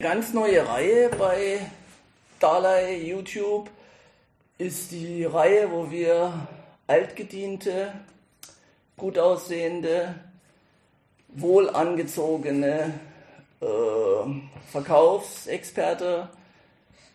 [0.00, 1.58] Ganz neue Reihe bei
[2.38, 3.68] Dalai YouTube
[4.56, 6.46] ist die Reihe, wo wir
[6.86, 7.92] altgediente,
[8.96, 10.14] gut aussehende,
[11.30, 12.94] wohlangezogene
[13.60, 13.66] äh,
[14.70, 16.28] Verkaufsexperte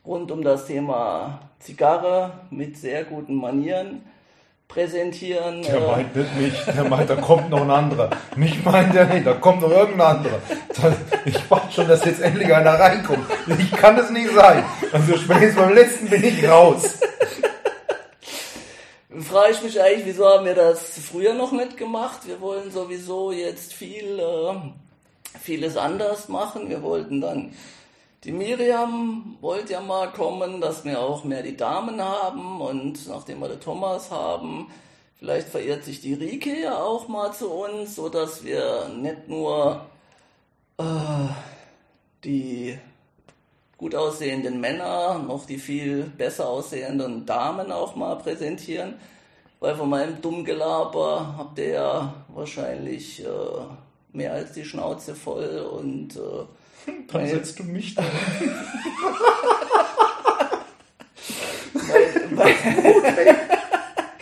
[0.05, 4.01] rund um das Thema Zigarre mit sehr guten Manieren
[4.73, 5.61] präsentieren.
[5.61, 8.09] Der äh, meint nicht mich, der meint, da kommt noch ein anderer.
[8.35, 10.39] Mich meint er nicht, da kommt noch irgendein anderer.
[11.25, 13.25] Ich warte schon, dass jetzt endlich einer reinkommt.
[13.57, 14.63] Ich kann das nicht sein.
[14.91, 16.99] Also spätestens beim letzten bin ich raus.
[19.21, 22.21] Frage ich mich eigentlich, wieso haben wir das früher noch nicht gemacht?
[22.25, 26.69] Wir wollen sowieso jetzt viel, äh, vieles anders machen.
[26.69, 27.53] Wir wollten dann
[28.23, 33.39] die Miriam wollte ja mal kommen, dass wir auch mehr die Damen haben und nachdem
[33.39, 34.71] wir den Thomas haben,
[35.17, 39.85] vielleicht verirrt sich die Rike ja auch mal zu uns, so dass wir nicht nur
[40.77, 40.83] äh,
[42.23, 42.77] die
[43.77, 48.93] gut aussehenden Männer noch die viel besser aussehenden Damen auch mal präsentieren,
[49.59, 53.27] weil von meinem Dummgelaber habt ihr ja wahrscheinlich äh,
[54.13, 56.45] mehr als die Schnauze voll und äh,
[57.07, 58.03] dann setzt du mich da.
[61.73, 62.55] weil, weil.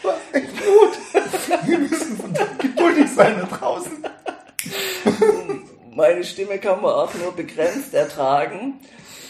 [0.01, 1.67] Du hast echt Mut.
[1.67, 4.03] Wir müssen verdammt geduldig sein da draußen.
[5.93, 8.79] Meine Stimme kann man auch nur begrenzt ertragen.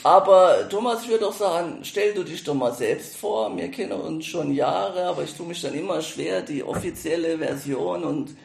[0.03, 3.55] Aber Thomas, ich würde doch sagen, stell du dich doch mal selbst vor.
[3.55, 8.03] Wir kennen uns schon Jahre, aber ich tue mich dann immer schwer, die offizielle Version
[8.03, 8.35] und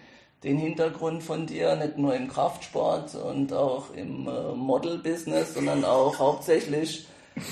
[0.47, 6.21] den Hintergrund von dir, nicht nur im Kraftsport und auch im äh, Model-Business, sondern auch
[6.21, 7.09] hauptsächlich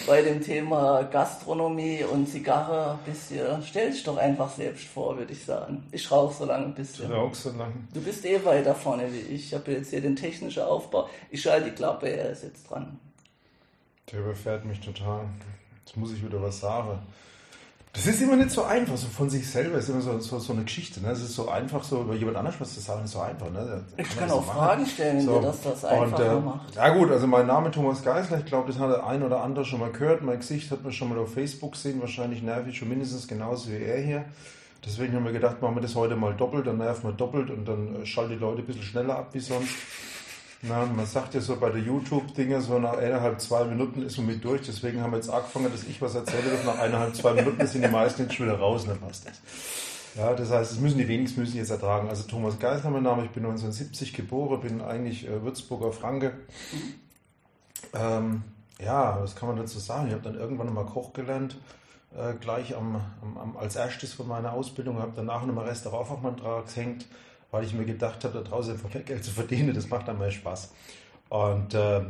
[0.07, 3.61] bei dem Thema Gastronomie und Zigarre bis hier.
[3.67, 5.83] Stell dich doch einfach selbst vor, würde ich sagen.
[5.91, 7.09] Ich rauche so lange ein bisschen.
[7.09, 7.75] Du rauchst so lange.
[7.93, 9.47] Du bist eh weiter vorne wie ich.
[9.47, 11.09] Ich habe jetzt hier den technischen Aufbau.
[11.31, 13.01] Ich schalte die Klappe, er ist jetzt dran.
[14.13, 15.27] Der überfährt mich total.
[15.85, 17.01] Jetzt muss ich wieder was sagen.
[17.95, 20.53] Das ist immer nicht so einfach, so von sich selber ist immer so, so, so
[20.53, 21.01] eine Geschichte.
[21.01, 21.13] Ne?
[21.13, 23.49] Es ist so einfach, so über jemand anders was zu sagen, ist so einfach.
[23.51, 23.85] Ne?
[23.97, 25.41] ich kann, kann auch so Fragen stellen, so.
[25.41, 26.75] dass das einfacher und, äh, macht.
[26.75, 29.65] Ja gut, also mein Name Thomas Geisler, ich glaube, das hat der ein oder andere
[29.65, 30.23] schon mal gehört.
[30.23, 33.77] Mein Gesicht hat man schon mal auf Facebook gesehen, wahrscheinlich nervig schon mindestens genauso wie
[33.77, 34.25] er hier.
[34.85, 37.65] Deswegen haben wir gedacht, machen wir das heute mal doppelt, dann nerven wir doppelt und
[37.65, 39.73] dann äh, schalten die Leute ein bisschen schneller ab wie sonst.
[40.67, 44.29] Na, man sagt ja so bei der YouTube-Dinge, so nach eineinhalb, zwei Minuten ist man
[44.29, 44.63] mit durch.
[44.63, 47.91] Deswegen haben wir jetzt angefangen, dass ich was erzähle, nach eineinhalb, zwei Minuten sind die
[47.91, 49.35] meisten jetzt schon wieder raus und dann passt das.
[50.15, 52.09] Ja, das heißt, es müssen die wenigsten müssen jetzt ertragen.
[52.09, 56.33] Also Thomas Geisler, mein Name, ich bin 1970 geboren, bin eigentlich äh, Würzburger Franke.
[57.93, 58.43] Ähm,
[58.83, 60.07] ja, was kann man dazu sagen?
[60.07, 61.59] Ich habe dann irgendwann mal Koch gelernt,
[62.17, 67.05] äh, gleich am, am, als erstes von meiner Ausbildung, habe danach nochmal Restaurantfachmann dran gehängt
[67.55, 70.33] weil ich mir gedacht habe, da draußen einfach Geld zu verdienen, das macht dann mehr
[70.33, 70.73] Spaß.
[71.29, 72.01] Und äh,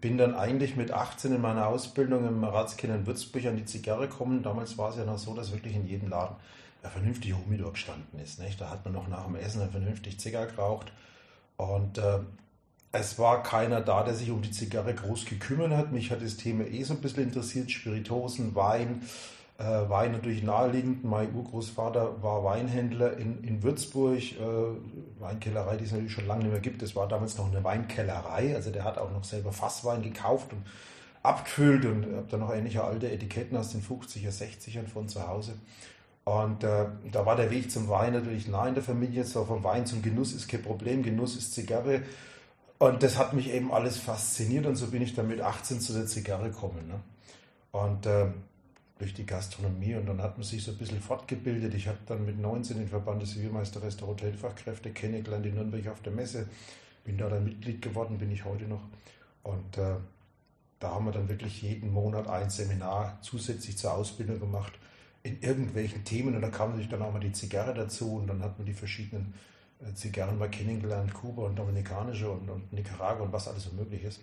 [0.00, 4.06] bin dann eigentlich mit 18 in meiner Ausbildung im Ratskind in Würzburg an die Zigarre
[4.06, 4.44] gekommen.
[4.44, 6.36] Damals war es ja noch so, dass wirklich in jedem Laden
[6.84, 8.38] ein vernünftiger Humidor gestanden ist.
[8.38, 8.60] Nicht?
[8.60, 10.92] Da hat man noch nach dem Essen ein vernünftig Zigarre geraucht.
[11.56, 12.20] Und äh,
[12.92, 15.90] es war keiner da, der sich um die Zigarre groß gekümmert hat.
[15.90, 17.72] Mich hat das Thema eh so ein bisschen interessiert.
[17.72, 19.02] Spiritosen, Wein,
[19.58, 21.04] äh, Wein natürlich naheliegend.
[21.04, 24.18] Mein Urgroßvater war Weinhändler in, in Würzburg.
[24.18, 26.82] Äh, Weinkellerei, die es natürlich schon lange nicht mehr gibt.
[26.82, 28.54] Das war damals noch eine Weinkellerei.
[28.54, 30.64] Also der hat auch noch selber Fasswein gekauft und
[31.22, 35.54] abgefüllt und habe dann noch ähnliche alte Etiketten aus den 50er, 60ern von zu Hause.
[36.24, 39.24] Und äh, da war der Weg zum Wein natürlich nah in der Familie.
[39.24, 41.02] So vom Wein zum Genuss ist kein Problem.
[41.02, 42.02] Genuss ist Zigarre.
[42.78, 45.92] Und das hat mich eben alles fasziniert und so bin ich dann mit 18 zu
[45.92, 46.88] der Zigarre gekommen.
[46.88, 47.00] Ne?
[47.72, 48.26] Und äh,
[48.98, 51.74] durch die Gastronomie und dann hat man sich so ein bisschen fortgebildet.
[51.74, 56.00] Ich habe dann mit 19 den Verband des Zivilmeister Restaurant Hotelfachkräfte kennengelernt in Nürnberg auf
[56.02, 56.48] der Messe.
[57.04, 58.82] Bin da dann Mitglied geworden, bin ich heute noch.
[59.42, 59.96] Und äh,
[60.78, 64.72] da haben wir dann wirklich jeden Monat ein Seminar zusätzlich zur Ausbildung gemacht
[65.22, 66.36] in irgendwelchen Themen.
[66.36, 68.74] Und da kam natürlich dann auch mal die Zigarre dazu und dann hat man die
[68.74, 69.34] verschiedenen
[69.80, 74.04] äh, Zigarren mal kennengelernt, Kuba und Dominikanische und, und Nicaragua und was alles so möglich
[74.04, 74.20] ist.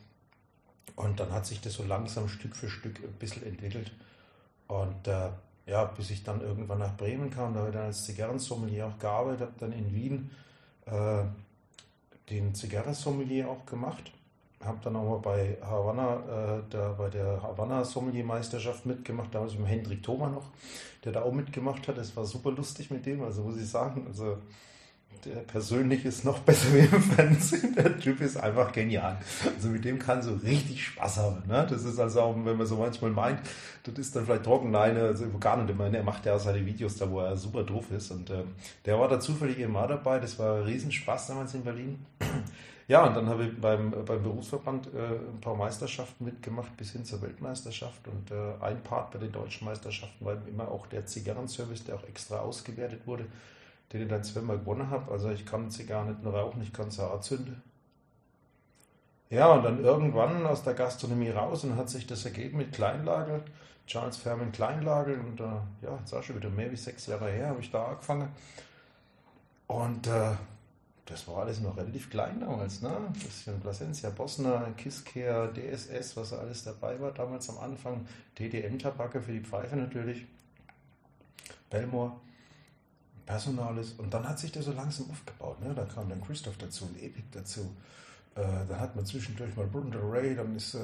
[0.95, 3.91] Und dann hat sich das so langsam Stück für Stück ein bisschen entwickelt.
[4.71, 5.29] Und äh,
[5.65, 8.97] ja, bis ich dann irgendwann nach Bremen kam, da habe ich dann als Zigarrensommelier auch
[8.97, 10.31] gearbeitet, habe dann in Wien
[10.85, 11.23] äh,
[12.29, 14.13] den Zigarrensommelier auch gemacht.
[14.63, 19.67] Habe dann auch mal bei Havanna, äh, da bei der Havanna Sommeliermeisterschaft mitgemacht, damals mit
[19.67, 20.45] Hendrik Thoma noch,
[21.03, 21.97] der da auch mitgemacht hat.
[21.97, 24.05] Es war super lustig mit dem, also muss ich sagen.
[24.07, 24.37] Also
[25.47, 27.75] persönlich ist noch besser wie im Fernsehen.
[27.75, 29.17] Der Typ ist einfach genial.
[29.55, 31.43] Also mit dem kann so richtig Spaß haben.
[31.47, 31.65] Ne?
[31.69, 33.41] Das ist also auch, wenn man so manchmal meint,
[33.83, 34.71] das ist dann vielleicht trocken.
[34.71, 35.77] Nein, also gar nicht.
[35.77, 38.11] Meine, er macht ja auch seine Videos da, wo er super doof ist.
[38.11, 38.43] Und äh,
[38.85, 40.19] der war da zufällig immer dabei.
[40.19, 42.05] Das war Riesenspaß damals in Berlin.
[42.87, 47.05] Ja, und dann habe ich beim, beim Berufsverband äh, ein paar Meisterschaften mitgemacht, bis hin
[47.05, 48.05] zur Weltmeisterschaft.
[48.09, 52.03] Und äh, ein Part bei den deutschen Meisterschaften war immer auch der Zigarrenservice, der auch
[52.03, 53.27] extra ausgewertet wurde,
[53.91, 55.11] den ich dann zweimal gewonnen habe.
[55.11, 57.61] Also ich kann Zigarren nicht nur rauchen, ich kann sie auch zünden.
[59.29, 63.43] Ja, und dann irgendwann aus der Gastronomie raus und hat sich das ergeben mit Kleinlagel,
[63.87, 65.19] Charles Fairman Kleinlagel.
[65.19, 65.43] Und äh,
[65.83, 68.29] ja, jetzt auch schon wieder mehr wie sechs Jahre her, habe ich da angefangen.
[69.67, 70.33] Und äh,
[71.05, 72.89] das war alles noch relativ klein damals, ne?
[72.89, 78.05] Ein bisschen Plasencia, Bosna, Kisscare, DSS, was alles dabei war damals am Anfang.
[78.37, 80.25] DDM-Tabake für die Pfeife natürlich.
[81.69, 82.13] Belmore,
[83.25, 83.93] Personalis.
[83.97, 85.73] Und dann hat sich das so langsam aufgebaut, ne?
[85.75, 87.61] Da kam dann Christoph dazu und Epic dazu.
[88.35, 90.79] Äh, dann hat man zwischendurch mal Bruno Ray, dann ist äh,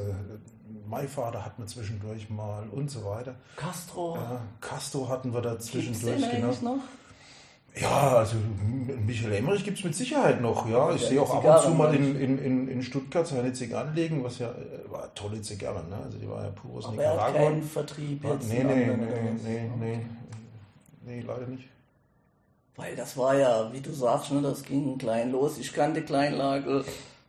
[0.90, 3.36] My Father hat man zwischendurch mal und so weiter.
[3.56, 4.18] Castro.
[4.18, 4.20] Äh,
[4.60, 6.76] Castro hatten wir da Gibt's zwischendurch, den genau.
[6.76, 6.84] noch?
[7.80, 8.36] Ja, also
[9.06, 10.94] Michael Emmerich gibt es mit Sicherheit noch, ja.
[10.96, 13.54] Ich Ja, sehe auch ab und zu Zigarren, mal in, in, in, in Stuttgart seine
[13.54, 15.96] Zigarren legen, was ja äh, war eine tolle Zigarren, ne?
[16.04, 17.50] Also die war ja pur aus Aber er hat Nicaragua.
[17.50, 18.50] keinen Vertrieb jetzt.
[18.50, 18.96] nee, nee, nee,
[19.44, 20.00] nee, nee,
[21.06, 21.70] nee, leider nicht.
[22.78, 25.58] Weil das war ja, wie du sagst, ne, das ging klein los.
[25.58, 26.86] Ich kannte Kleinlagel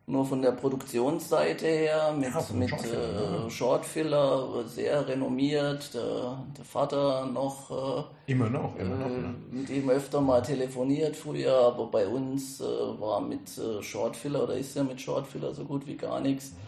[0.06, 5.92] nur von der Produktionsseite her mit, Ja, mit Shortfiller, äh, Shortfiller, sehr renommiert.
[5.94, 9.06] Der, der Vater noch äh, Immer noch, immer noch.
[9.06, 9.34] äh, Ne?
[9.50, 14.54] mit ihm öfter mal telefoniert früher, aber bei uns äh, war mit äh, Shortfiller oder
[14.56, 16.48] ist ja mit Shortfiller so gut wie gar nichts.
[16.48, 16.67] Äh,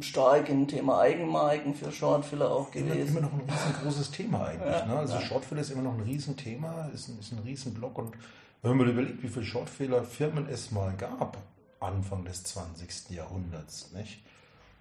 [0.00, 3.16] stark im Thema Eigenmarken für Shortfiller auch Immer, gewesen.
[3.16, 4.72] immer noch ein riesengroßes Thema eigentlich.
[4.72, 4.98] Ja, ne?
[4.98, 5.20] Also ja.
[5.20, 7.98] Shortfiller ist immer noch ein Riesenthema, ist ein, ist ein Riesenblock.
[7.98, 8.14] Und
[8.62, 11.38] wenn man überlegt, wie viele Shortfiller-Firmen es mal gab,
[11.80, 13.10] Anfang des 20.
[13.10, 14.22] Jahrhunderts, nicht?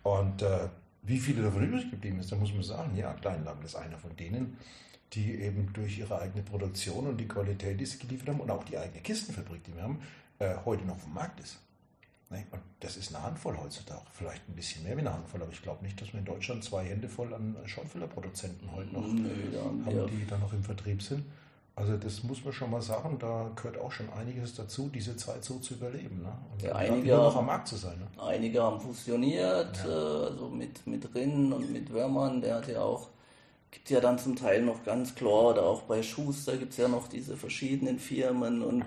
[0.04, 0.70] Und äh,
[1.04, 4.16] wie viele davon übrig geblieben ist, da muss man sagen, ja, Kleinlagen ist einer von
[4.16, 4.58] denen,
[5.14, 8.64] die eben durch ihre eigene Produktion und die Qualität, die sie geliefert haben und auch
[8.64, 10.02] die eigene Kistenfabrik, die wir haben,
[10.40, 11.60] äh, heute noch auf dem Markt ist.
[12.52, 14.02] Und das ist eine Handvoll heutzutage.
[14.12, 16.64] Vielleicht ein bisschen mehr wie eine Handvoll, aber ich glaube nicht, dass wir in Deutschland
[16.64, 21.02] zwei Hände voll an Schornfüllerproduzenten heute noch da haben wir die da noch im Vertrieb
[21.02, 21.24] sind.
[21.76, 25.44] Also das muss man schon mal sagen, da gehört auch schon einiges dazu, diese Zeit
[25.44, 26.22] so zu überleben.
[26.22, 26.32] Ne?
[26.52, 27.98] Und Ja, einige immer noch haben- am Markt zu sein.
[27.98, 28.22] Ne?
[28.24, 33.10] Einige haben fusioniert, äh, also mit, mit Rinn und mit Wörmann, der hat ja auch,
[33.72, 36.88] gibt ja dann zum Teil noch ganz klar, oder auch bei Schuster gibt es ja
[36.88, 38.86] noch diese verschiedenen Firmen und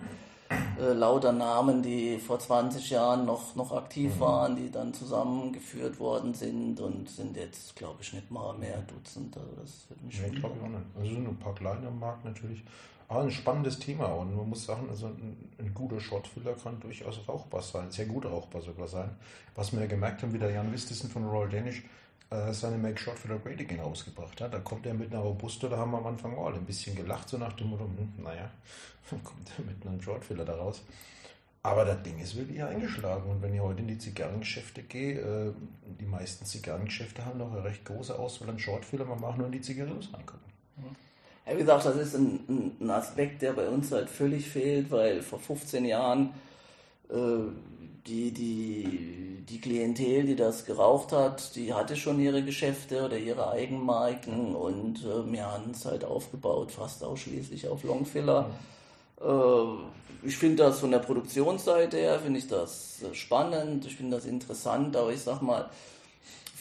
[0.81, 4.21] äh, lauter Namen, die vor 20 Jahren noch, noch aktiv Mhm.
[4.21, 9.37] waren, die dann zusammengeführt worden sind und sind jetzt, glaube ich, nicht mal mehr Dutzend.
[9.37, 10.85] Also das wird mich Nee, glaube ich auch nicht.
[10.99, 12.63] Also sind ein paar kleine am Markt natürlich.
[13.09, 17.21] Aber ein spannendes Thema und man muss sagen, also ein, ein guter Shotfiller kann durchaus
[17.29, 19.11] rauchbar sein, sehr gut rauchbar sogar sein.
[19.55, 21.85] Was wir ja gemerkt haben, wie der Jan Wistisen von Royal Danish
[22.51, 24.53] seine Make Shotfiller Rating rausgebracht hat.
[24.53, 27.29] Da kommt er mit einer Robusto, da haben wir am Anfang alle ein bisschen gelacht,
[27.29, 28.51] so nach dem Motto, hm, naja,
[29.11, 30.83] dann kommt er mit einem Shotfiller da raus.
[31.63, 33.29] Aber das Ding ist wirklich eingeschlagen.
[33.29, 35.53] Und wenn ich heute in die Zigarrengeschäfte gehe, äh,
[36.01, 39.05] die meisten Zigarrengeschäfte haben noch eine recht große Auswahl an Shortfiller.
[39.05, 40.47] Man mag nur in die Zigarren angucken.
[41.45, 45.23] Ja, wie gesagt, das ist ein, ein Aspekt, der bei uns halt völlig fehlt, weil
[45.23, 46.35] vor 15 Jahren
[47.11, 47.15] äh,
[48.07, 53.51] die, die, die Klientel, die das geraucht hat, die hatte schon ihre Geschäfte oder ihre
[53.51, 58.51] Eigenmarken und äh, wir haben es halt aufgebaut, fast ausschließlich auf Longfiller.
[59.21, 64.17] Äh, ich finde das von der Produktionsseite her, finde ich das äh, spannend, ich finde
[64.17, 65.69] das interessant, aber ich sag mal,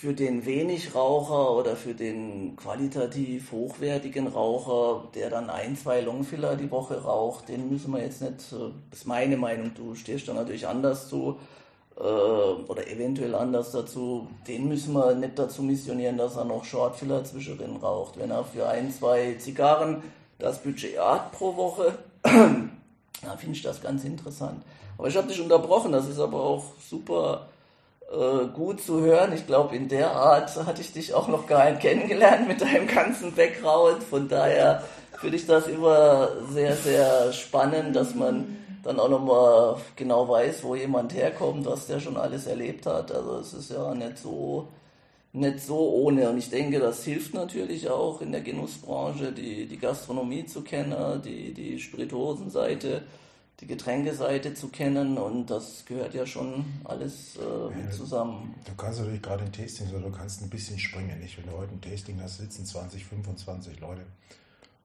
[0.06, 6.70] für den Wenigraucher oder für den qualitativ hochwertigen Raucher, der dann ein, zwei Longfiller die
[6.70, 10.36] Woche raucht, den müssen wir jetzt nicht, äh, das ist meine Meinung, du stehst da
[10.36, 11.40] natürlich anders zu
[11.98, 17.24] äh, oder eventuell anders dazu, den müssen wir nicht dazu missionieren, dass er noch Shortfiller
[17.24, 18.20] zwischendrin raucht.
[18.20, 20.04] Wenn er für ein, zwei Zigarren
[20.38, 24.62] das Budget hat pro Woche, da finde ich das ganz interessant.
[25.00, 27.48] Aber ich habe dich unterbrochen, das ist aber auch super
[28.12, 29.34] äh, gut zu hören.
[29.34, 32.88] Ich glaube, in der Art hatte ich dich auch noch gar nicht kennengelernt mit deinem
[32.88, 34.04] ganzen Background.
[34.04, 34.84] Von daher
[35.20, 40.76] finde ich das immer sehr, sehr spannend, dass man dann auch nochmal genau weiß, wo
[40.76, 43.12] jemand herkommt, was der schon alles erlebt hat.
[43.12, 44.68] Also es ist ja nicht so
[45.36, 46.30] nicht so ohne.
[46.30, 51.22] Und ich denke, das hilft natürlich auch in der Genussbranche, die, die Gastronomie zu kennen,
[51.24, 53.04] die, die Spirituosenseite,
[53.60, 55.18] die Getränkeseite zu kennen.
[55.18, 58.56] Und das gehört ja schon alles äh, mit zusammen.
[58.66, 61.20] Du kannst natürlich gerade in Tastings oder du kannst ein bisschen springen.
[61.20, 61.38] Nicht?
[61.38, 64.06] Wenn du heute ein Tasting hast, sitzen 20, 25 Leute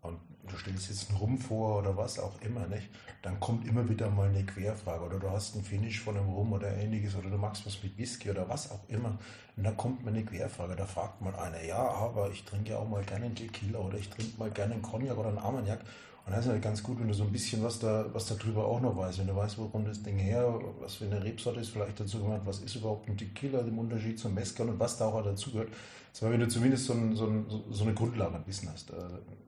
[0.03, 2.89] und du stellst jetzt einen Rum vor oder was auch immer, nicht?
[3.23, 6.53] Dann kommt immer wieder mal eine Querfrage oder du hast einen Finish von einem Rum
[6.53, 9.19] oder ähnliches oder du machst was mit Whisky oder was auch immer.
[9.57, 12.79] Und dann kommt mal eine Querfrage, da fragt mal einer, ja, aber ich trinke ja
[12.79, 15.81] auch mal gerne einen Tequila oder ich trinke mal gerne einen Cognac oder einen Armagnac.
[16.27, 18.67] Und das ist halt ganz gut, wenn du so ein bisschen was da, was darüber
[18.67, 19.19] auch noch weißt.
[19.19, 22.43] Wenn du weißt, worum das Ding her, was für eine Rebsorte ist vielleicht dazu gemacht,
[22.45, 25.71] was ist überhaupt ein Tequila im Unterschied zum Mezcal und was da auch dazu gehört.
[26.13, 28.91] Das wenn du zumindest so, ein, so, ein, so eine Grundlage ein bisschen hast.
[28.91, 28.95] Äh,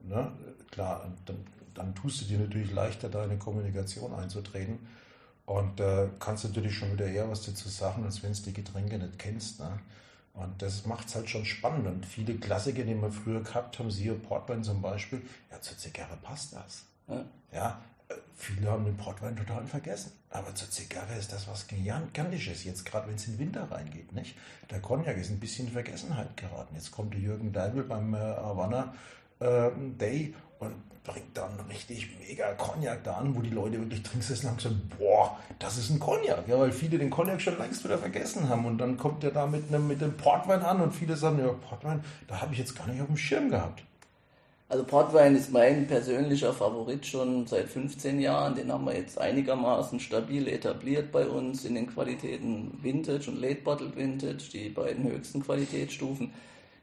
[0.07, 0.31] ne?
[0.71, 1.37] Klar, dann,
[1.73, 4.79] dann tust du dir natürlich leichter, da in eine Kommunikation einzutreten.
[5.45, 8.97] Und äh, kannst natürlich schon wieder eher was dazu sagen, als wenn du die Getränke
[8.97, 9.59] nicht kennst.
[9.59, 9.79] Ne?
[10.33, 11.87] Und das macht es halt schon spannend.
[11.87, 15.21] Und viele Klassiker, die wir früher gehabt haben, siehe Portwein zum Beispiel,
[15.51, 16.85] ja, zur Zigarre passt das.
[17.07, 20.11] Ja, ja äh, viele haben den Portwein total vergessen.
[20.31, 24.11] Aber zur Zigarre ist das was Gigantisches, jetzt gerade wenn es in den Winter reingeht.
[24.13, 24.35] Nicht?
[24.71, 26.73] Der Cognac ist ein bisschen in Vergessenheit geraten.
[26.73, 28.95] Jetzt kommt der Jürgen Deibel beim äh, Havana
[29.43, 30.73] äh, Day und
[31.03, 34.75] bringt dann richtig mega Cognac da an, wo die Leute wirklich trinken und haben gesagt,
[34.97, 36.47] boah, das ist ein Cognac.
[36.47, 38.65] Ja, weil viele den Cognac schon längst wieder vergessen haben.
[38.65, 42.03] Und dann kommt er da mit einem, mit Portwein an und viele sagen, ja, Portwein,
[42.27, 43.83] da habe ich jetzt gar nicht auf dem Schirm gehabt.
[44.69, 48.55] Also Portwein ist mein persönlicher Favorit schon seit 15 Jahren.
[48.55, 53.61] Den haben wir jetzt einigermaßen stabil etabliert bei uns in den Qualitäten Vintage und Late
[53.61, 56.33] Bottled Vintage, die beiden höchsten Qualitätsstufen.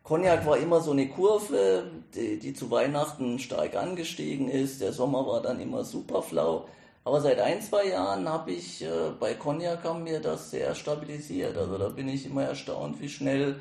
[0.03, 4.81] Cognac war immer so eine Kurve, die, die, zu Weihnachten stark angestiegen ist.
[4.81, 6.67] Der Sommer war dann immer super flau.
[7.05, 11.57] Aber seit ein, zwei Jahren habe ich äh, bei Cognac haben wir das sehr stabilisiert.
[11.57, 13.61] Also da bin ich immer erstaunt, wie schnell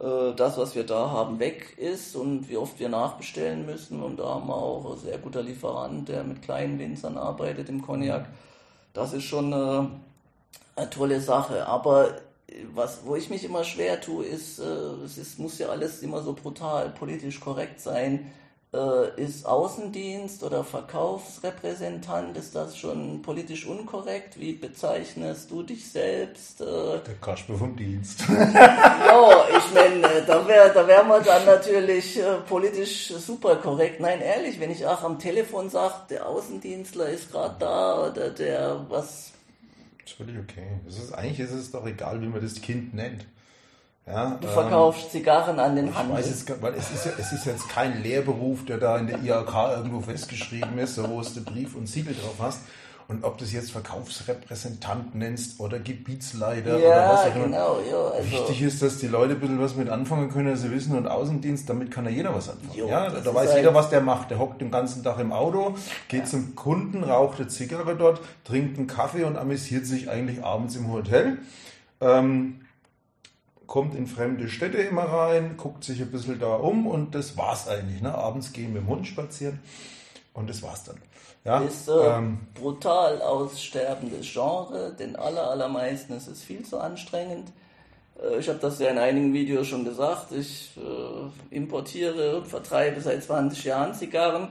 [0.00, 4.02] äh, das, was wir da haben, weg ist und wie oft wir nachbestellen müssen.
[4.02, 7.82] Und da haben wir auch ein sehr guter Lieferant, der mit kleinen Winzern arbeitet im
[7.82, 8.26] Cognac.
[8.94, 9.90] Das ist schon eine,
[10.76, 11.66] eine tolle Sache.
[11.66, 12.16] Aber
[12.74, 14.64] was, wo ich mich immer schwer tue, ist, äh,
[15.04, 18.30] es ist, muss ja alles immer so brutal politisch korrekt sein.
[18.74, 24.40] Äh, ist Außendienst oder Verkaufsrepräsentant, ist das schon politisch unkorrekt?
[24.40, 26.62] Wie bezeichnest du dich selbst?
[26.62, 28.24] Äh, Der Kasper vom Dienst.
[28.28, 34.00] ja, ich meine, da wäre da wär man dann natürlich äh, politisch super korrekt.
[34.00, 38.86] Nein, ehrlich, wenn ich auch am Telefon sage, der Außendienstler ist gerade da oder der
[38.88, 39.32] was
[40.04, 40.80] ist völlig okay.
[40.86, 43.26] Es ist, eigentlich ist es doch egal, wie man das Kind nennt.
[44.06, 46.18] Ja, du verkaufst ähm, Zigarren an den Handel.
[46.18, 49.06] Ich weiß es, weil es ist, ja, es ist jetzt kein Lehrberuf, der da in
[49.06, 52.62] der IHK irgendwo festgeschrieben ist, wo du Brief und Siegel drauf hast.
[53.12, 57.44] Und ob du es jetzt Verkaufsrepräsentant nennst oder Gebietsleiter ja, oder was auch immer.
[57.44, 60.62] Genau, ja, also Wichtig ist, dass die Leute ein bisschen was mit anfangen können, dass
[60.62, 62.74] sie wissen und Außendienst, damit kann ja jeder was anfangen.
[62.74, 64.30] Jo, ja, da weiß halt jeder, was der macht.
[64.30, 65.76] Der hockt den ganzen Tag im Auto,
[66.08, 66.26] geht ja.
[66.26, 70.90] zum Kunden, raucht eine Zigarre dort, trinkt einen Kaffee und amüsiert sich eigentlich abends im
[70.90, 71.36] Hotel.
[72.00, 72.62] Ähm,
[73.66, 77.68] kommt in fremde Städte immer rein, guckt sich ein bisschen da um und das war's
[77.68, 78.00] eigentlich.
[78.00, 78.14] Ne?
[78.14, 79.58] Abends gehen mit dem Hund spazieren
[80.32, 80.96] und das war's dann.
[81.44, 87.48] Ja, ist äh, ähm, brutal aussterbendes Genre, den aller, allermeisten ist es viel zu anstrengend.
[88.22, 90.30] Äh, ich habe das ja in einigen Videos schon gesagt.
[90.32, 94.48] Ich äh, importiere und vertreibe seit 20 Jahren Zigarren.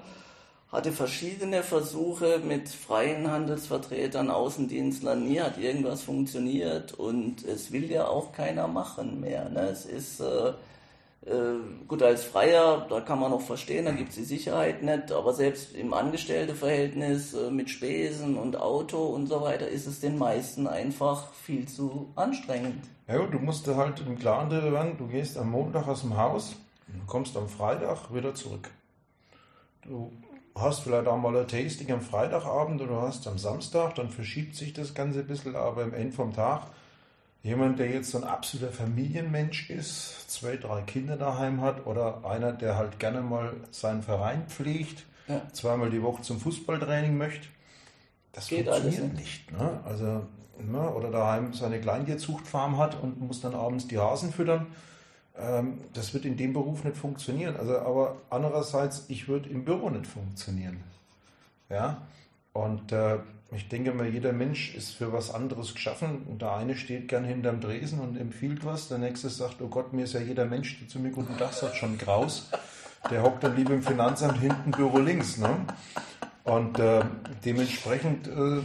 [0.70, 5.26] Hatte verschiedene Versuche mit freien Handelsvertretern, Außendienstlern.
[5.26, 9.50] Nie hat irgendwas funktioniert und es will ja auch keiner machen mehr.
[9.50, 9.68] Ne?
[9.70, 10.54] Es ist äh,
[11.26, 15.12] äh, gut, als Freier, da kann man noch verstehen, da gibt es die Sicherheit nicht,
[15.12, 20.18] aber selbst im Angestellteverhältnis äh, mit Spesen und Auto und so weiter ist es den
[20.18, 22.84] meisten einfach viel zu anstrengend.
[23.08, 26.56] Ja du musst halt im Klaren werden, du gehst am Montag aus dem Haus,
[27.06, 28.70] kommst am Freitag wieder zurück.
[29.84, 30.12] Du
[30.56, 34.74] hast vielleicht auch mal ein Tasting am Freitagabend oder hast am Samstag, dann verschiebt sich
[34.74, 36.64] das Ganze ein bisschen, aber am Ende vom Tag
[37.44, 42.52] Jemand, der jetzt so ein absoluter Familienmensch ist, zwei, drei Kinder daheim hat oder einer,
[42.52, 45.42] der halt gerne mal seinen Verein pflegt, ja.
[45.52, 47.48] zweimal die Woche zum Fußballtraining möchte,
[48.32, 49.52] das Geht funktioniert alles, nicht.
[49.52, 49.80] Ne?
[49.86, 50.28] Also,
[50.60, 50.90] ne?
[50.94, 54.68] Oder daheim seine Kleintierzuchtfarm hat und muss dann abends die Hasen füttern.
[55.38, 57.58] Ähm, das wird in dem Beruf nicht funktionieren.
[57.58, 60.84] Also, aber andererseits, ich würde im Büro nicht funktionieren.
[61.70, 62.02] Ja,
[62.54, 63.18] und äh,
[63.54, 66.24] ich denke mal, jeder Mensch ist für was anderes geschaffen.
[66.30, 68.88] Und der eine steht gern hinterm Dresen und empfiehlt was.
[68.88, 71.52] Der nächste sagt, oh Gott, mir ist ja jeder Mensch, der zu mir guten Tag
[71.54, 72.50] sagt, schon graus.
[73.10, 75.38] Der hockt dann lieber im Finanzamt hinten, Büro links.
[75.38, 75.50] Ne?
[76.46, 77.04] Und äh,
[77.44, 78.62] dementsprechend äh,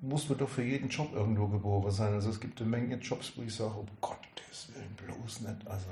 [0.00, 2.12] muss man doch für jeden Job irgendwo geboren sein.
[2.14, 4.18] Also es gibt eine Menge Jobs, wo ich sage, oh Gott,
[4.56, 5.68] das will bloß nicht.
[5.68, 5.86] Also,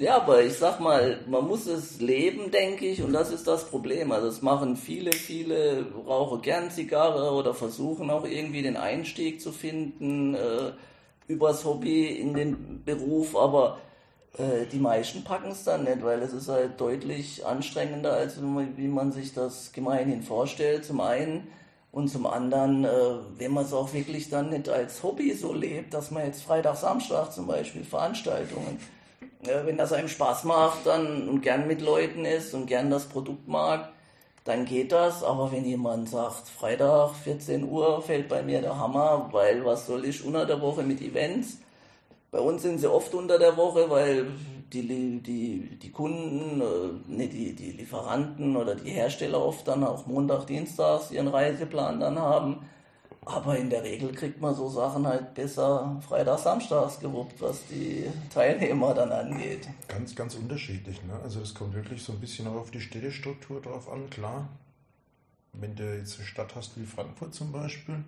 [0.00, 3.68] ja, aber ich sag mal, man muss es leben, denke ich, und das ist das
[3.68, 4.12] Problem.
[4.12, 9.52] Also es machen viele, viele rauchen gern Zigarre oder versuchen auch irgendwie den Einstieg zu
[9.52, 10.72] finden äh,
[11.26, 13.78] übers Hobby in den Beruf, aber
[14.36, 18.88] äh, die meisten packen es dann nicht, weil es ist halt deutlich anstrengender, als wie
[18.88, 20.84] man sich das gemeinhin vorstellt.
[20.84, 21.48] Zum einen
[21.98, 22.90] und zum anderen, äh,
[23.38, 26.76] wenn man es auch wirklich dann nicht als Hobby so lebt, dass man jetzt Freitag,
[26.76, 28.78] Samstag zum Beispiel Veranstaltungen,
[29.42, 33.06] äh, wenn das einem Spaß macht dann und gern mit Leuten ist und gern das
[33.06, 33.88] Produkt mag,
[34.44, 35.24] dann geht das.
[35.24, 40.04] Aber wenn jemand sagt, Freitag 14 Uhr fällt bei mir der Hammer, weil was soll
[40.04, 41.58] ich unter der Woche mit Events?
[42.30, 44.28] Bei uns sind sie oft unter der Woche, weil
[44.72, 50.06] die, die, die Kunden, äh, ne, die, die Lieferanten oder die Hersteller oft dann auch
[50.06, 52.58] Montag, Dienstags ihren Reiseplan dann haben.
[53.24, 58.06] Aber in der Regel kriegt man so Sachen halt besser Freitag, Samstags gewuppt, was die
[58.32, 59.68] Teilnehmer dann angeht.
[59.86, 61.04] Ganz, ganz unterschiedlich.
[61.04, 61.12] Ne?
[61.22, 64.48] Also es kommt wirklich so ein bisschen auch auf die Städtestruktur drauf an, klar.
[65.52, 68.02] Wenn du jetzt eine Stadt hast wie Frankfurt zum Beispiel,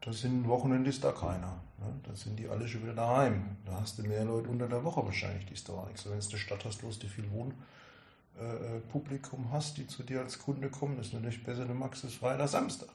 [0.00, 1.60] da sind Wochenende ist da keiner.
[1.78, 1.92] Ne?
[2.02, 3.56] Da sind die alle schon wieder daheim.
[3.66, 6.04] Da hast du mehr Leute unter der Woche wahrscheinlich, die ist da nichts.
[6.06, 7.30] Wenn du eine Stadt hast, wo du viel
[8.90, 12.14] Wohnpublikum äh, hast, die zu dir als Kunde kommen, ist natürlich besser, du magst es
[12.14, 12.88] Freitag, Samstag.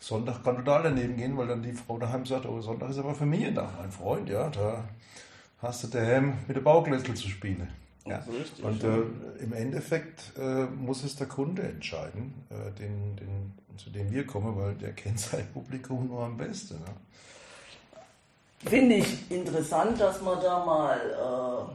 [0.00, 3.14] Sonntag kann total daneben gehen, weil dann die Frau daheim sagt, oh, Sonntag ist aber
[3.14, 4.82] Familientag, mein Freund, ja, da
[5.58, 7.68] hast du daheim mit der Bauglättel zu spielen.
[8.04, 8.18] Ja.
[8.18, 9.02] Richtig, und äh,
[9.42, 14.56] im Endeffekt äh, muss es der Kunde entscheiden, äh, den, den, zu dem wir kommen,
[14.56, 16.74] weil der kennt sein Publikum nur am besten.
[16.80, 16.94] Ne?
[18.68, 21.70] Finde ich interessant, dass man da mal,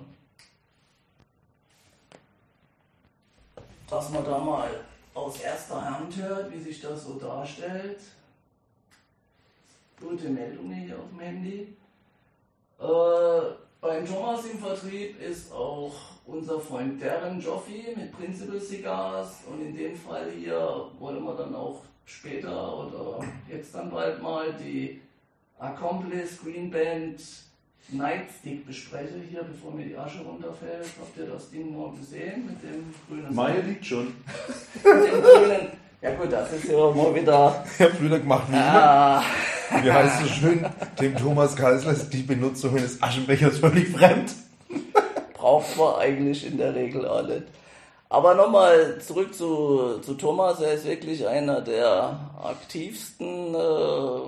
[3.56, 4.70] äh, dass man da mal
[5.14, 8.02] aus erster Hand hört, wie sich das so darstellt.
[10.00, 11.78] Gute Meldung hier auf dem Handy.
[12.80, 13.42] Äh,
[13.82, 19.76] beim Thomas im Vertrieb ist auch unser Freund Darren Joffe mit Principal Cigars und in
[19.76, 25.02] dem Fall hier wollen wir dann auch später oder jetzt dann bald mal die
[25.58, 27.22] Accomplice Green Band
[27.90, 30.88] Nightstick bespreche hier, bevor mir die Asche runterfällt.
[31.00, 34.08] Habt ihr das Ding mal gesehen mit dem grünen Meine liegt schon.
[34.08, 35.68] mit dem grünen.
[36.02, 37.66] Ja gut, das ist ja mal wieder.
[37.74, 39.24] Ich habe früher gemacht wie ah.
[39.82, 40.66] Wie heißt es schön?
[41.00, 44.34] Dem Thomas Geisler ist die Benutzung eines Aschenbechers völlig fremd.
[45.58, 47.46] Braucht man eigentlich in der Regel auch nicht.
[48.10, 50.62] Aber nochmal zurück zu, zu Thomas.
[50.62, 54.20] Er ist wirklich einer der aktivsten äh,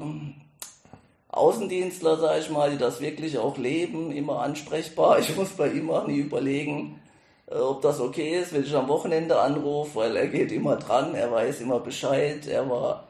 [1.29, 5.19] Außendienstler, sage ich mal, die das wirklich auch leben, immer ansprechbar.
[5.19, 6.99] Ich muss bei ihm auch nie überlegen,
[7.45, 11.13] äh, ob das okay ist, wenn ich am Wochenende anrufe, weil er geht immer dran,
[11.13, 12.47] er weiß immer Bescheid.
[12.47, 13.07] Er war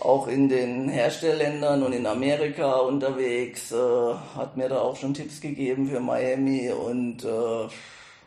[0.00, 5.40] auch in den Herstellländern und in Amerika unterwegs, äh, hat mir da auch schon Tipps
[5.40, 7.68] gegeben für Miami und äh,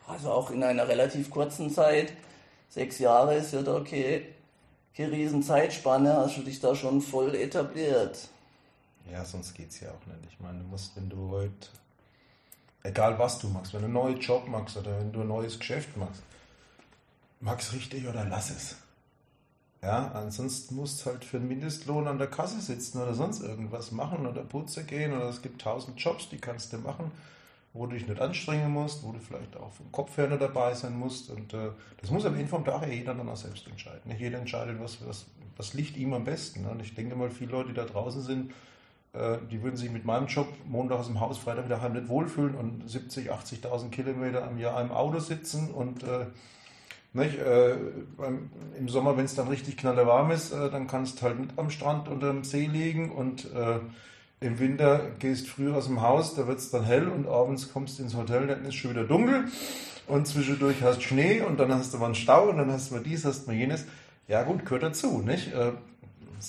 [0.07, 2.13] also auch in einer relativ kurzen Zeit,
[2.69, 4.25] sechs Jahre ist ja da okay,
[4.95, 8.29] keine riesen Zeitspanne, hast du dich da schon voll etabliert.
[9.11, 10.31] Ja, sonst geht es ja auch nicht.
[10.31, 11.67] Ich meine, du musst, wenn du heute,
[12.83, 15.57] egal was du machst, wenn du einen neuen Job machst oder wenn du ein neues
[15.57, 16.21] Geschäft machst,
[17.39, 18.75] mach's richtig oder lass es.
[19.83, 24.25] Ja, ansonsten musst halt für einen Mindestlohn an der Kasse sitzen oder sonst irgendwas machen
[24.25, 27.11] oder Putze gehen oder es gibt tausend Jobs, die kannst du machen,
[27.73, 31.29] wo du dich nicht anstrengen musst, wo du vielleicht auch vom Kopf dabei sein musst
[31.29, 33.99] und äh, das muss am Ende vom Tag jeder dann auch selbst entscheiden.
[34.05, 35.25] Nicht jeder entscheidet, was, was,
[35.57, 36.61] was liegt ihm am besten.
[36.61, 36.69] Ne?
[36.69, 38.53] Und ich denke mal, viele Leute, die da draußen sind,
[39.11, 42.07] äh, die würden sich mit meinem Job Montag aus dem Haus, Freitag wieder heim nicht
[42.07, 46.27] wohlfühlen und 70, 80.000 Kilometer am Jahr im Auto sitzen und äh,
[47.13, 47.75] nicht, äh,
[48.77, 51.69] im Sommer, wenn es dann richtig knallerwarm ist, äh, dann kannst du halt nicht am
[51.69, 53.79] Strand unter dem See liegen und äh,
[54.39, 57.99] im Winter gehst früh aus dem Haus, da wird es dann hell und abends kommst
[57.99, 59.45] du ins Hotel, dann ist es schon wieder dunkel
[60.07, 62.95] und zwischendurch hast Schnee und dann hast du mal einen Stau und dann hast du
[62.95, 63.85] mal dies, hast du mal jenes.
[64.27, 65.53] Ja gut, gehört dazu, nicht?
[65.53, 65.71] Äh,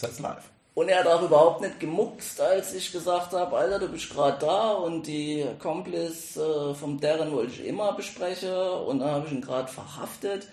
[0.01, 0.54] that's live.
[0.75, 4.39] Und er hat auch überhaupt nicht gemuckst, als ich gesagt habe, Alter, du bist gerade
[4.41, 9.33] da und die Complice äh, vom Darren wollte ich immer besprechen und dann habe ich
[9.33, 10.49] ihn gerade verhaftet,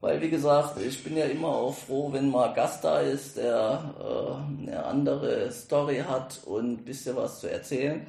[0.00, 3.94] weil wie gesagt, ich bin ja immer auch froh, wenn mal Gast da ist, der
[3.98, 8.06] äh, eine andere Story hat und ein bisschen was zu erzählen.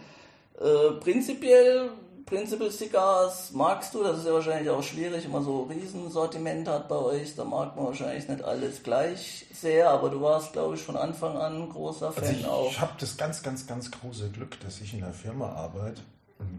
[0.59, 1.89] Äh, prinzipiell
[2.25, 6.67] Principal Cigars magst du, das ist ja wahrscheinlich auch schwierig, wenn man so ein Riesensortiment
[6.67, 10.73] hat bei euch, da mag man wahrscheinlich nicht alles gleich sehr, aber du warst, glaube
[10.73, 12.71] ich, von Anfang an ein großer also Fan also ich, auch.
[12.71, 16.01] Ich habe das ganz, ganz, ganz große Glück, dass ich in einer Firma arbeite,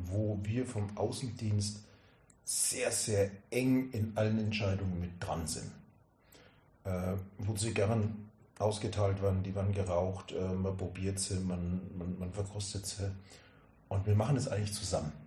[0.04, 1.80] wo wir vom Außendienst
[2.44, 5.72] sehr, sehr eng in allen Entscheidungen mit dran sind.
[6.84, 12.16] Äh, wo sie gern ausgeteilt werden, die werden geraucht, äh, man probiert sie, man, man,
[12.20, 13.10] man verkostet sie.
[13.88, 15.25] Und wir machen das eigentlich zusammen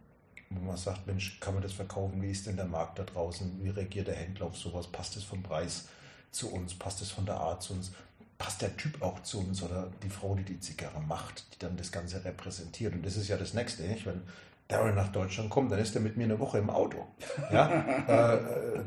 [0.49, 2.21] wo man sagt, Mensch, kann man das verkaufen?
[2.21, 3.63] Wie ist denn der Markt da draußen?
[3.63, 4.87] Wie reagiert der Händler auf sowas?
[4.87, 5.87] Passt es vom Preis
[6.31, 6.73] zu uns?
[6.73, 7.91] Passt es von der Art zu uns?
[8.37, 11.77] Passt der Typ auch zu uns oder die Frau, die die Zigarre macht, die dann
[11.77, 12.93] das Ganze repräsentiert?
[12.93, 14.05] Und das ist ja das Nächste, nicht?
[14.05, 14.21] Wenn
[14.69, 17.05] Darren nach Deutschland kommt, dann ist er mit mir eine Woche im Auto.
[17.51, 17.69] Ja?
[18.07, 18.81] äh,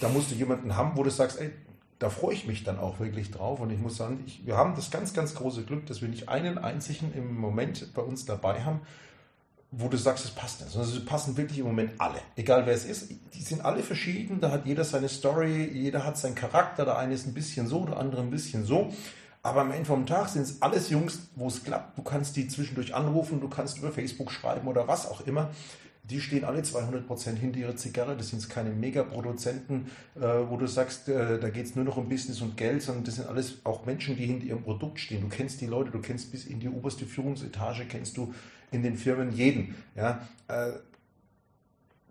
[0.00, 1.50] da musst du jemanden haben, wo du sagst, ey,
[1.98, 3.60] da freue ich mich dann auch wirklich drauf.
[3.60, 6.28] Und ich muss sagen, ich, wir haben das ganz, ganz große Glück, dass wir nicht
[6.28, 8.80] einen einzigen im Moment bei uns dabei haben,
[9.72, 10.76] wo du sagst, es passt nicht.
[10.76, 12.20] Also sie passen wirklich im Moment alle.
[12.36, 16.18] Egal wer es ist, die sind alle verschieden, da hat jeder seine Story, jeder hat
[16.18, 18.92] seinen Charakter, der eine ist ein bisschen so, der andere ein bisschen so.
[19.42, 21.96] Aber am Ende vom Tag sind es alles Jungs, wo es klappt.
[21.96, 25.50] Du kannst die zwischendurch anrufen, du kannst über Facebook schreiben oder was auch immer.
[26.02, 28.16] Die stehen alle 200% hinter ihrer Zigarre.
[28.16, 32.08] Das sind keine Megaproduzenten, äh, wo du sagst, äh, da geht es nur noch um
[32.08, 35.20] Business und Geld, sondern das sind alles auch Menschen, die hinter ihrem Produkt stehen.
[35.20, 38.34] Du kennst die Leute, du kennst bis in die oberste Führungsetage, kennst du
[38.70, 39.74] in den Firmen jeden.
[39.94, 40.26] Ja?
[40.48, 40.72] Äh,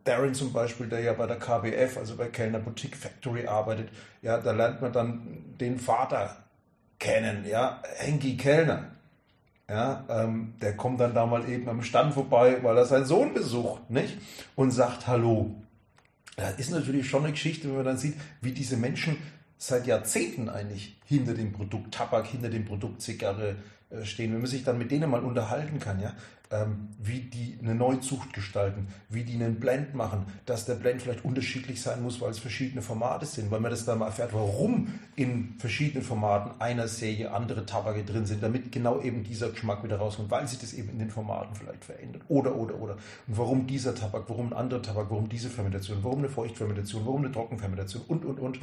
[0.04, 3.90] Darren zum Beispiel, der ja bei der KBF, also bei Kellner Boutique Factory arbeitet,
[4.22, 6.44] ja, da lernt man dann den Vater
[6.98, 8.92] kennen, ja, Henki Kellner.
[9.70, 13.36] Ja, ähm, der kommt dann da mal eben am Stand vorbei, weil er seinen Sohn
[13.36, 14.18] besucht, nicht?
[14.56, 15.54] Und sagt Hallo.
[16.36, 19.18] Das ist natürlich schon eine Geschichte, wenn man dann sieht, wie diese Menschen
[19.60, 23.58] seit Jahrzehnten eigentlich hinter dem Produkt Tabak, hinter dem Produkt Zigarre
[24.04, 24.34] stehen.
[24.34, 26.14] Wenn man sich dann mit denen mal unterhalten kann, ja,
[26.52, 31.24] ähm, wie die eine Neuzucht gestalten, wie die einen Blend machen, dass der Blend vielleicht
[31.24, 35.00] unterschiedlich sein muss, weil es verschiedene Formate sind, weil man das dann mal erfährt, warum
[35.16, 39.98] in verschiedenen Formaten einer Serie andere Tabake drin sind, damit genau eben dieser Geschmack wieder
[39.98, 42.24] rauskommt, weil sich das eben in den Formaten vielleicht verändert.
[42.30, 42.94] Oder, oder, oder.
[43.28, 47.26] Und warum dieser Tabak, warum ein anderer Tabak, warum diese Fermentation, warum eine Feuchtfermentation, warum
[47.26, 48.60] eine Trockenfermentation und, und, und.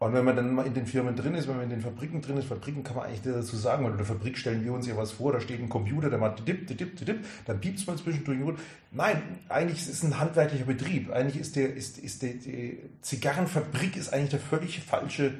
[0.00, 2.22] Und wenn man dann mal in den Firmen drin ist, wenn man in den Fabriken
[2.22, 4.86] drin ist, Fabriken kann man eigentlich dazu sagen, weil in der Fabrik stellen wir uns
[4.86, 7.80] ja was vor, da steht ein Computer, der macht dip, dip, dip, dip, dann piept
[7.80, 8.56] es mal zwischendurch.
[8.92, 11.10] Nein, eigentlich ist es ein handwerklicher Betrieb.
[11.10, 15.34] Eigentlich ist, der, ist, ist der, die Zigarrenfabrik ist eigentlich der völlig falsche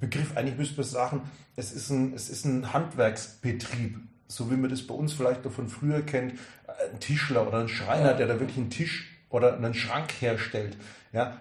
[0.00, 0.36] Begriff.
[0.36, 1.20] Eigentlich müsste man sagen,
[1.54, 3.96] es ist ein, es ist ein Handwerksbetrieb.
[4.26, 6.34] So wie man das bei uns vielleicht noch von früher kennt,
[6.66, 10.76] ein Tischler oder ein Schreiner, der da wirklich einen Tisch oder einen Schrank herstellt.
[11.12, 11.36] Ja,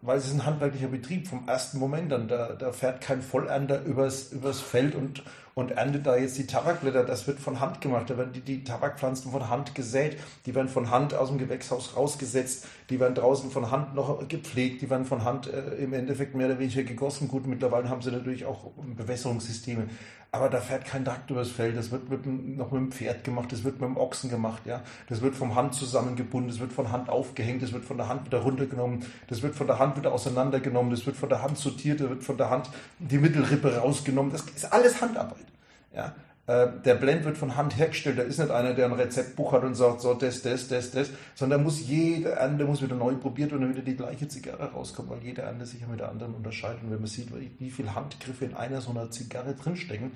[0.00, 2.28] weil es ist ein handwerklicher Betrieb vom ersten Moment an.
[2.28, 5.22] Da, da fährt kein Vollernter übers, übers Feld und,
[5.54, 7.04] und erntet da jetzt die Tabakblätter.
[7.04, 8.08] Das wird von Hand gemacht.
[8.08, 10.16] Da werden die, die Tabakpflanzen von Hand gesät.
[10.46, 12.66] Die werden von Hand aus dem Gewächshaus rausgesetzt.
[12.88, 14.80] Die werden draußen von Hand noch gepflegt.
[14.80, 17.28] Die werden von Hand äh, im Endeffekt mehr oder weniger gegossen.
[17.28, 19.88] Gut, mittlerweile haben sie natürlich auch Bewässerungssysteme
[20.30, 23.50] aber da fährt kein Traktor übers Feld, das wird mit, noch mit dem Pferd gemacht,
[23.50, 24.82] das wird mit dem Ochsen gemacht, ja.
[25.08, 28.26] Das wird vom Hand zusammengebunden, das wird von Hand aufgehängt, das wird von der Hand
[28.26, 32.00] wieder runtergenommen, das wird von der Hand wieder auseinandergenommen, das wird von der Hand sortiert,
[32.00, 34.30] das wird von der Hand die Mittelrippe rausgenommen.
[34.30, 35.46] Das ist alles Handarbeit.
[35.94, 36.14] Ja.
[36.48, 38.18] Äh, der Blend wird von Hand hergestellt.
[38.18, 41.10] Da ist nicht einer, der ein Rezeptbuch hat und sagt, so, das, das, das, das,
[41.34, 45.10] sondern muss jede Ernte muss wieder neu probiert und dann wieder die gleiche Zigarre rauskommt,
[45.10, 46.82] weil jede Ernte sich ja mit der anderen unterscheidet.
[46.82, 50.12] Und wenn man sieht, wie viele Handgriffe in einer so einer Zigarre drinstecken,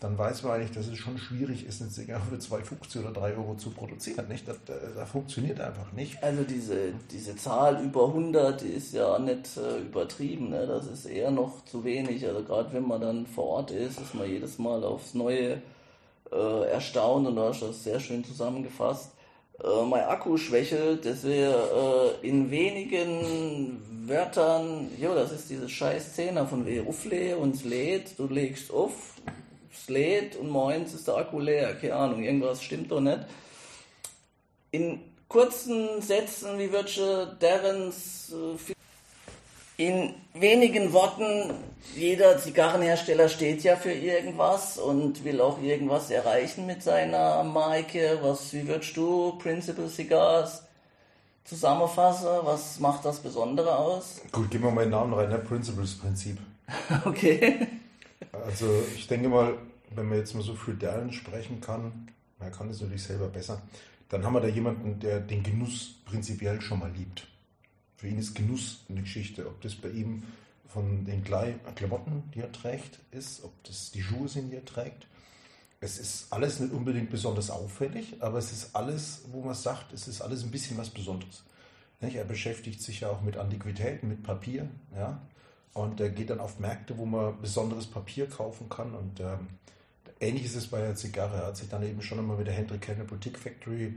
[0.00, 3.36] dann weiß man eigentlich, dass es schon schwierig ist, eine Zigarre für 2,50 oder 3
[3.36, 4.28] Euro zu produzieren.
[4.28, 4.46] Nicht?
[4.46, 6.22] Das, das, das, funktioniert einfach nicht.
[6.22, 10.50] Also diese, diese Zahl über 100, die ist ja nicht äh, übertrieben.
[10.50, 10.66] Ne?
[10.66, 12.26] Das ist eher noch zu wenig.
[12.26, 15.62] Also gerade wenn man dann vor Ort ist, ist man jedes Mal aufs Neue
[16.30, 19.12] äh, erstaunt und du hast das sehr schön zusammengefasst.
[19.62, 26.12] Äh, mein Akku schwächelt, dass wir äh, in wenigen Wörtern, jo, das ist diese scheiß
[26.12, 28.92] Szene von wie Ufle und lädt, du legst auf,
[29.74, 33.20] es lädt und moins ist der Akku leer, keine Ahnung, irgendwas stimmt doch nicht.
[34.70, 38.74] In kurzen Sätzen, wie würde Derrens äh,
[39.76, 41.52] in wenigen Worten,
[41.96, 48.18] jeder Zigarrenhersteller steht ja für irgendwas und will auch irgendwas erreichen mit seiner Marke.
[48.22, 50.62] Was, wie würdest du Principal Cigars
[51.44, 52.28] zusammenfassen?
[52.42, 54.20] Was macht das Besondere aus?
[54.30, 55.38] Gut, gib mal meinen Namen rein, ne?
[55.38, 56.38] Principles Prinzip.
[57.04, 57.66] okay.
[58.32, 59.58] Also ich denke mal,
[59.90, 62.08] wenn man jetzt mal so für Dellen sprechen kann,
[62.38, 63.62] man kann das natürlich selber besser,
[64.08, 67.26] dann haben wir da jemanden, der den Genuss prinzipiell schon mal liebt.
[67.96, 70.24] Für ihn ist Genuss eine Geschichte, ob das bei ihm
[70.68, 75.06] von den Klamotten, die er trägt, ist, ob das die Schuhe sind, die er trägt.
[75.80, 80.08] Es ist alles nicht unbedingt besonders auffällig, aber es ist alles, wo man sagt, es
[80.08, 81.44] ist alles ein bisschen was Besonderes.
[82.00, 85.22] Er beschäftigt sich ja auch mit Antiquitäten, mit Papier, ja,
[85.74, 88.94] und er geht dann auf Märkte, wo man besonderes Papier kaufen kann.
[88.94, 89.48] Und ähm,
[90.20, 91.36] ähnlich ist es bei der Zigarre.
[91.36, 93.94] Er hat sich dann eben schon einmal mit der Hendrik Kellner Boutique Factory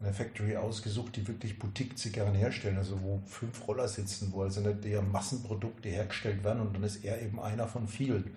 [0.00, 4.84] eine Factory ausgesucht, die wirklich Boutique-Zigarren herstellen, also wo fünf Roller sitzen, wo also nicht
[4.84, 8.34] eher Massenprodukte hergestellt werden und dann ist er eben einer von vielen,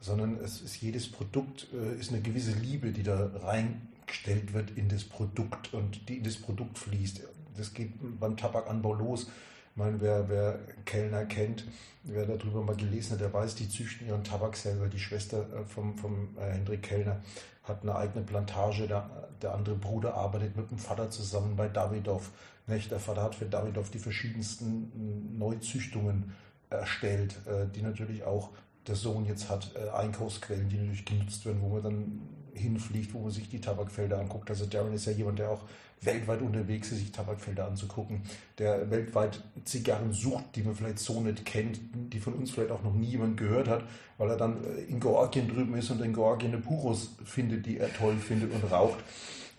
[0.00, 4.88] sondern es ist jedes Produkt äh, ist eine gewisse Liebe, die da reingestellt wird in
[4.88, 7.20] das Produkt und die in das Produkt fließt.
[7.56, 9.28] Das geht beim Tabakanbau los.
[9.76, 11.64] Meine, wer, wer Kellner kennt,
[12.04, 14.86] wer darüber mal gelesen hat, der weiß, die züchten ihren Tabak selber.
[14.86, 17.20] Die Schwester äh, vom, vom äh, Hendrik Kellner
[17.64, 18.86] hat eine eigene Plantage.
[18.86, 19.10] Der,
[19.42, 22.30] der andere Bruder arbeitet mit dem Vater zusammen bei Davidoff.
[22.66, 22.90] Nicht?
[22.90, 26.32] Der Vater hat für Davidoff die verschiedensten Neuzüchtungen
[26.70, 28.50] erstellt, äh, die natürlich auch
[28.86, 32.20] der Sohn jetzt hat, äh, Einkaufsquellen, die natürlich genutzt werden, wo man dann
[32.54, 34.50] hinfliegt, wo man sich die Tabakfelder anguckt.
[34.50, 35.62] Also Darren ist ja jemand, der auch
[36.04, 38.22] weltweit unterwegs ist, sich Tabakfelder anzugucken,
[38.58, 42.82] der weltweit Zigarren sucht, die man vielleicht so nicht kennt, die von uns vielleicht auch
[42.82, 43.84] noch nie jemand gehört hat,
[44.18, 47.78] weil er dann äh, in Georgien drüben ist und in Georgien eine Puros findet, die
[47.78, 48.98] er toll findet und raucht.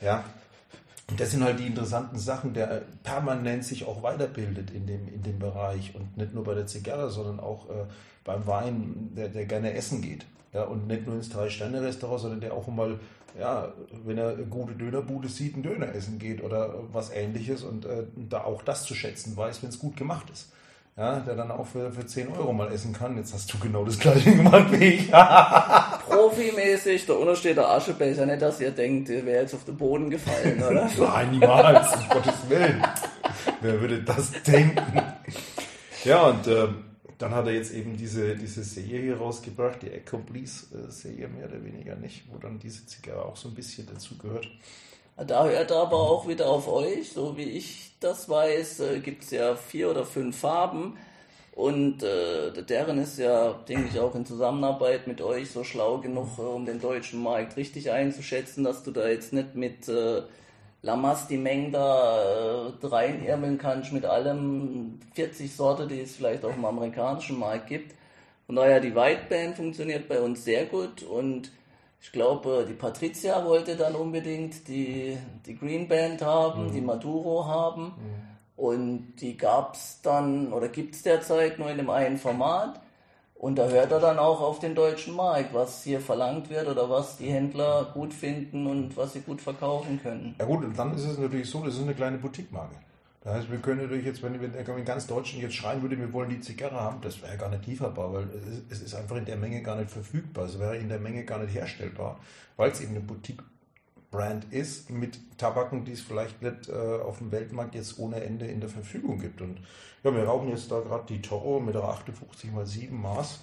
[0.02, 0.24] Ja,
[1.10, 5.22] und das sind halt die interessanten Sachen, der permanent sich auch weiterbildet in dem, in
[5.22, 7.86] dem Bereich und nicht nur bei der Zigarre, sondern auch äh,
[8.24, 10.26] beim Wein, der, der gerne essen geht.
[10.52, 13.00] Ja, und nicht nur ins Drei-Sterne-Restaurant, sondern der auch mal,
[13.40, 13.74] ja,
[14.06, 18.04] wenn er eine gute Dönerbude sieht, einen Döner essen geht oder was ähnliches und äh,
[18.16, 20.52] da auch das zu schätzen weiß, wenn es gut gemacht ist
[20.98, 23.18] ja, der dann auch für, für 10 Euro mal essen kann.
[23.18, 25.12] Jetzt hast du genau das gleiche gemacht wie ich.
[26.10, 29.76] Profimäßig, da unten steht der Aschebecher, nicht, dass ihr denkt, ihr wäre jetzt auf den
[29.76, 30.90] Boden gefallen, oder?
[30.98, 32.82] Nein, niemals, um Gottes Willen.
[33.62, 35.02] Wer würde das denken?
[36.06, 36.68] Ja, und äh,
[37.18, 41.28] dann hat er jetzt eben diese, diese Serie hier rausgebracht, die Echo Please äh, Serie
[41.28, 44.48] mehr oder weniger nicht, wo dann diese Zigarre auch so ein bisschen dazu gehört.
[45.18, 49.24] Da hört er aber auch wieder auf euch, so wie ich das weiß, äh, gibt
[49.24, 50.98] es ja vier oder fünf Farben.
[51.54, 56.38] Und äh, deren ist ja, denke ich, auch in Zusammenarbeit mit euch so schlau genug,
[56.38, 60.24] äh, um den deutschen Markt richtig einzuschätzen, dass du da jetzt nicht mit äh,
[60.86, 66.56] Lamas die Menge da äh, reinirmeln kannst mit allem 40 Sorte, die es vielleicht auch
[66.56, 67.96] im amerikanischen Markt gibt.
[68.46, 71.52] Von daher, die White Band funktioniert bei uns sehr gut und
[72.00, 75.18] ich glaube, die Patricia wollte dann unbedingt die,
[75.48, 76.72] die Green Band haben, mhm.
[76.74, 77.86] die Maduro haben.
[77.86, 78.36] Mhm.
[78.56, 82.80] Und die gab es dann, oder gibt es derzeit nur in dem einen Format.
[83.36, 86.90] Und da hört er dann auch auf den deutschen Markt, was hier verlangt wird oder
[86.90, 90.36] was die Händler gut finden und was sie gut verkaufen können.
[90.40, 92.76] Ja gut, und dann ist es natürlich so, das ist eine kleine Boutique-Marke.
[93.26, 96.14] Das heißt, wir können natürlich jetzt, wenn, wenn in ganz Deutschland jetzt schreien würde, wir
[96.14, 98.28] wollen die Zigarre haben, das wäre gar nicht lieferbar, weil
[98.70, 100.46] es, ist einfach in der Menge gar nicht verfügbar.
[100.46, 102.20] Es wäre in der Menge gar nicht herstellbar,
[102.56, 103.02] weil es eben eine
[104.16, 108.48] Boutique-Brand ist mit Tabaken, die es vielleicht nicht äh, auf dem Weltmarkt jetzt ohne Ende
[108.48, 109.42] in der Verfügung gibt.
[109.42, 109.60] Und
[110.04, 113.40] ja, wir rauchen jetzt da gerade die Toro mit der 58 x 7 Maß.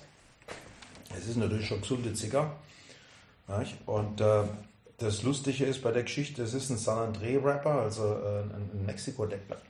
[1.16, 2.52] Es ist natürlich schon gesunde Zigarre.
[3.87, 4.44] Und äh,
[4.98, 8.87] das Lustige ist bei der Geschichte, es ist ein San André Rapper, also äh, ein
[8.87, 9.61] Mexiko-Deckblatt.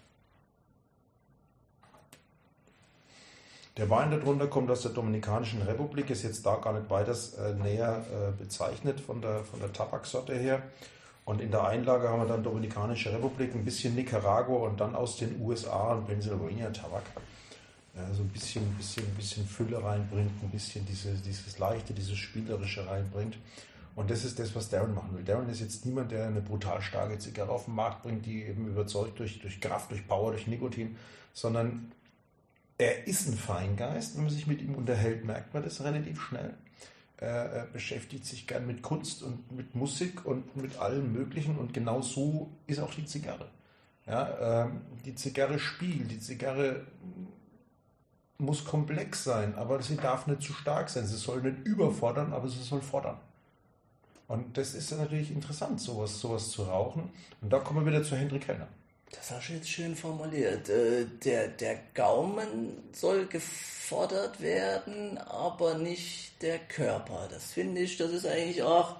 [3.78, 7.54] Der Wein darunter kommt aus der Dominikanischen Republik, ist jetzt da gar nicht weiter äh,
[7.54, 10.62] näher äh, bezeichnet von der, von der Tabaksorte her.
[11.24, 15.16] Und in der Einlage haben wir dann Dominikanische Republik, ein bisschen Nicaragua und dann aus
[15.16, 17.04] den USA und Pennsylvania Tabak.
[17.94, 22.86] Ja, so ein bisschen, bisschen, bisschen Fülle reinbringt, ein bisschen diese, dieses Leichte, dieses Spielerische
[22.86, 23.38] reinbringt.
[23.94, 25.24] Und das ist das, was Darren machen will.
[25.24, 28.66] Darren ist jetzt niemand, der eine brutal starke Zigarre auf den Markt bringt, die eben
[28.66, 30.96] überzeugt durch, durch Kraft, durch Power, durch Nikotin,
[31.34, 31.92] sondern
[32.78, 34.16] er ist ein Feingeist.
[34.16, 36.54] Wenn man sich mit ihm unterhält, merkt man das relativ schnell.
[37.16, 42.00] Er beschäftigt sich gern mit Kunst und mit Musik und mit allem Möglichen und genau
[42.00, 43.48] so ist auch die Zigarre.
[44.06, 46.84] Ja, ähm, die Zigarre spielt, die Zigarre
[48.38, 51.06] muss komplex sein, aber sie darf nicht zu stark sein.
[51.06, 53.18] Sie soll nicht überfordern, aber sie soll fordern.
[54.26, 57.10] Und das ist natürlich interessant, sowas, sowas zu rauchen.
[57.40, 58.68] Und da kommen wir wieder zu Hendrik Kellner.
[59.12, 60.68] Das hast du jetzt schön formuliert.
[60.68, 67.28] Äh, der, der Gaumen soll gefordert werden, aber nicht der Körper.
[67.30, 68.96] Das finde ich, das ist eigentlich auch,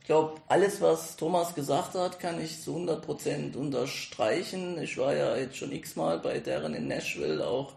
[0.00, 4.80] ich glaube, alles, was Thomas gesagt hat, kann ich zu 100% unterstreichen.
[4.80, 7.72] Ich war ja jetzt schon x-mal bei deren in Nashville auch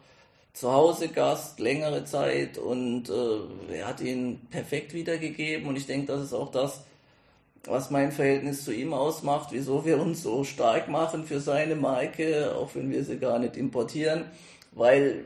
[0.53, 6.07] zu Hause Gast, längere Zeit und äh, er hat ihn perfekt wiedergegeben und ich denke,
[6.07, 6.81] das ist auch das,
[7.65, 12.55] was mein Verhältnis zu ihm ausmacht, wieso wir uns so stark machen für seine Marke,
[12.55, 14.25] auch wenn wir sie gar nicht importieren,
[14.71, 15.25] weil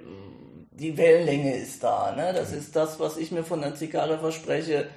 [0.71, 2.15] die Wellenlänge ist da.
[2.15, 2.33] Ne?
[2.33, 4.87] Das ist das, was ich mir von der Zigarre verspreche,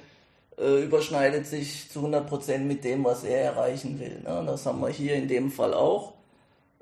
[0.57, 4.19] äh, überschneidet sich zu 100% mit dem, was er erreichen will.
[4.23, 4.43] Ne?
[4.45, 6.13] Das haben wir hier in dem Fall auch.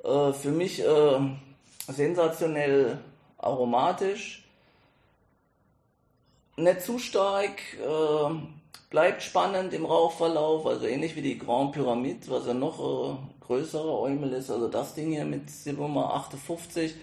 [0.04, 1.20] Äh, für mich äh,
[1.92, 3.00] sensationell
[3.38, 4.44] aromatisch,
[6.58, 8.30] nicht zu stark, äh,
[8.96, 14.00] bleibt spannend im Rauchverlauf, also ähnlich wie die Grand Pyramide, was ja noch äh, größerer
[14.00, 14.50] Eumel ist.
[14.50, 16.96] Also das Ding hier mit Silberma 58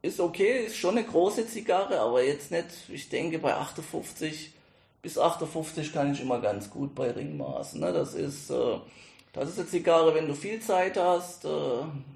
[0.00, 4.54] ist okay, ist schon eine große Zigarre, aber jetzt nicht, ich denke bei 58
[5.02, 7.80] bis 58 kann ich immer ganz gut bei Ringmaßen.
[7.80, 7.92] Ne?
[7.92, 8.78] Das ist äh,
[9.34, 11.48] das ist eine Zigarre, wenn du viel Zeit hast, äh,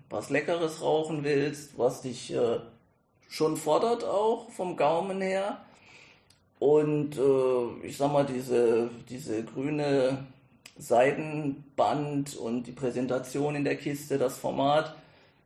[0.08, 2.60] was Leckeres rauchen willst, was dich äh,
[3.28, 5.60] schon fordert auch vom Gaumen her
[6.60, 10.26] und äh, ich sag mal, diese, diese grüne
[10.78, 14.94] Seidenband und die Präsentation in der Kiste, das Format,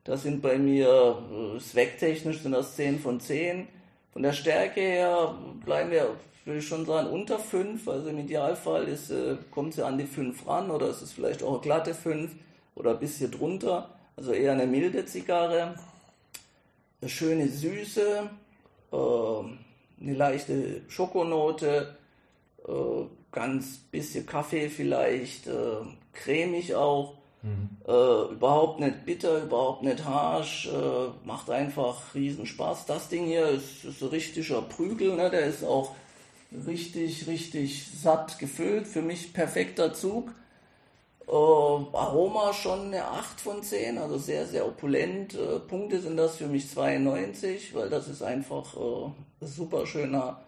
[0.02, 1.16] das sind bei mir
[1.56, 3.68] äh, swagtechnisch sind das 10 von 10.
[4.12, 6.10] Von der Stärke her bleiben wir,
[6.44, 7.88] würde ich schon sagen, unter 5.
[7.88, 11.44] Also im Idealfall ist, äh, kommt sie an die 5 ran oder ist es vielleicht
[11.44, 12.32] auch eine glatte 5
[12.74, 13.88] oder ein bisschen drunter.
[14.16, 15.76] Also eher eine milde Zigarre.
[17.00, 18.30] Eine schöne Süße,
[18.92, 18.96] äh,
[20.00, 21.96] eine leichte Schokonote,
[22.66, 22.72] äh,
[23.32, 25.76] ganz bisschen Kaffee vielleicht, äh,
[26.12, 27.14] cremig auch.
[27.42, 27.68] Mhm.
[27.86, 32.86] Äh, überhaupt nicht bitter, überhaupt nicht harsch, äh, macht einfach riesen Spaß.
[32.86, 35.30] Das Ding hier ist, ist ein richtiger Prügel, ne?
[35.30, 35.94] der ist auch
[36.66, 38.86] richtig, richtig satt gefüllt.
[38.86, 40.32] Für mich perfekter Zug.
[41.26, 45.34] Äh, Aroma schon eine 8 von 10, also sehr, sehr opulent.
[45.34, 50.40] Äh, Punkte sind das für mich 92, weil das ist einfach äh, super schöner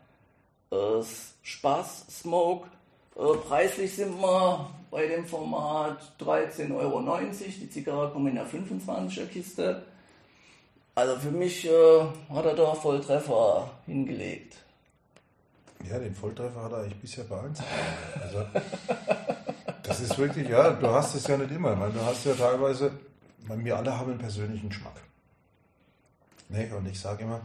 [0.71, 1.03] äh,
[1.43, 2.69] Spaß-Smoke.
[3.17, 7.03] Äh, preislich sind wir bei dem Format 13,90 Euro.
[7.31, 9.83] Die Zigarre kommt in der 25er Kiste.
[10.95, 14.57] Also für mich äh, hat er da Volltreffer hingelegt.
[15.91, 17.55] Ja, den Volltreffer hat er eigentlich bisher bei allen
[18.23, 18.47] Also,
[19.87, 21.72] das ist wirklich, ja, du hast es ja nicht immer.
[21.72, 22.90] Ich meine, du hast ja teilweise,
[23.46, 25.01] meine, wir alle haben einen persönlichen Geschmack.
[26.49, 26.75] Ne?
[26.77, 27.40] Und ich sage immer,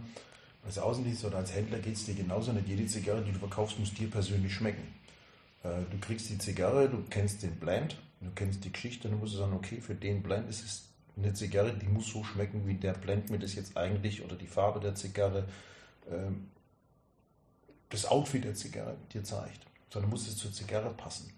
[0.65, 2.51] als Außendienst oder als Händler geht es dir genauso.
[2.51, 4.88] Nicht jede Zigarre, die du verkaufst, muss dir persönlich schmecken.
[5.63, 9.34] Äh, du kriegst die Zigarre, du kennst den Blend, du kennst die Geschichte, dann musst
[9.34, 10.84] du sagen, okay, für den Blend ist es
[11.17, 14.47] eine Zigarre, die muss so schmecken, wie der Blend mir das jetzt eigentlich oder die
[14.47, 15.45] Farbe der Zigarre,
[16.10, 16.49] ähm,
[17.89, 19.65] das Outfit der Zigarre dir zeigt.
[19.89, 21.32] Sondern muss es zur Zigarre passen.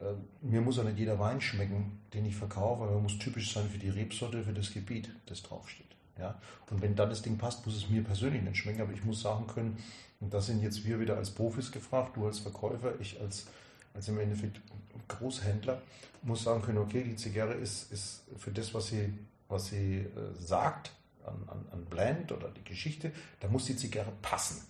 [0.00, 3.52] Äh, mir muss auch nicht jeder Wein schmecken, den ich verkaufe, aber er muss typisch
[3.52, 5.86] sein für die Rebsorte, für das Gebiet, das draufsteht.
[6.18, 6.40] Ja?
[6.70, 9.20] Und wenn dann das Ding passt, muss es mir persönlich nicht schmecken, aber ich muss
[9.22, 9.78] sagen können,
[10.20, 13.46] und das sind jetzt wir wieder als Profis gefragt, du als Verkäufer, ich als,
[13.94, 14.60] als im Endeffekt
[15.08, 15.80] Großhändler,
[16.22, 19.14] muss sagen können, okay, die Zigarre ist, ist für das, was sie,
[19.48, 20.06] was sie äh,
[20.38, 20.92] sagt,
[21.24, 24.62] an, an, an Blend oder die Geschichte, da muss die Zigarre passen.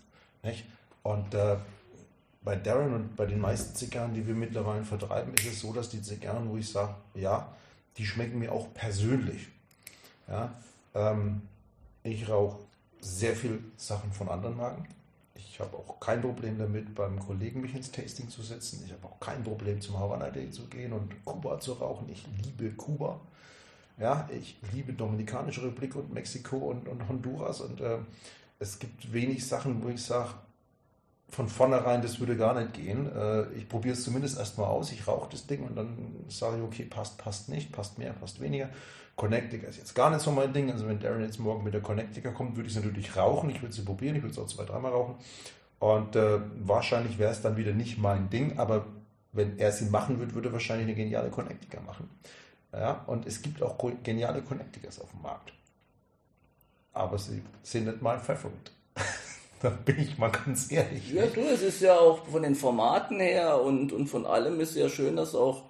[0.43, 0.64] Nicht?
[1.03, 1.57] Und äh,
[2.42, 5.90] bei Darren und bei den meisten Zigarren, die wir mittlerweile vertreiben, ist es so, dass
[5.90, 7.53] die Zigarren, wo ich sage, ja,
[7.96, 9.48] die schmecken mir auch persönlich.
[10.29, 10.55] Ja,
[10.94, 11.42] ähm,
[12.03, 12.59] ich rauche
[13.00, 14.87] sehr viel Sachen von anderen Marken.
[15.35, 18.83] Ich habe auch kein Problem damit, beim Kollegen mich ins Tasting zu setzen.
[18.87, 22.09] Ich habe auch kein Problem, zum Havana Day zu gehen und Kuba zu rauchen.
[22.11, 23.20] Ich liebe Kuba.
[23.98, 27.61] Ja, ich liebe Dominikanische Republik und Mexiko und, und Honduras.
[27.61, 27.98] Und äh,
[28.59, 30.31] es gibt wenig Sachen, wo ich sage,
[31.31, 33.11] von vornherein, das würde gar nicht gehen.
[33.14, 34.93] Äh, ich probiere es zumindest erstmal aus.
[34.93, 38.40] Ich rauche das Ding und dann sage ich, okay, passt, passt nicht, passt mehr, passt
[38.40, 38.69] weniger.
[39.16, 40.71] Connecticut ist jetzt gar nicht so mein Ding.
[40.71, 43.51] Also wenn Darren jetzt morgen mit der Connecticut kommt, würde ich es natürlich rauchen.
[43.51, 44.16] Ich würde sie probieren.
[44.16, 45.16] Ich würde es auch zwei, dreimal rauchen.
[45.79, 48.59] Und äh, wahrscheinlich wäre es dann wieder nicht mein Ding.
[48.59, 48.87] Aber
[49.33, 52.09] wenn er sie machen würde, würde er wahrscheinlich eine geniale Connecticut machen.
[52.73, 55.53] Ja, und es gibt auch geniale Connecticats auf dem Markt.
[56.93, 58.73] Aber sie sind nicht mein Favorit.
[59.61, 61.12] Da bin ich mal ganz ehrlich.
[61.12, 64.75] Ja, du, es ist ja auch von den Formaten her und, und von allem ist
[64.75, 65.62] ja schön, dass auch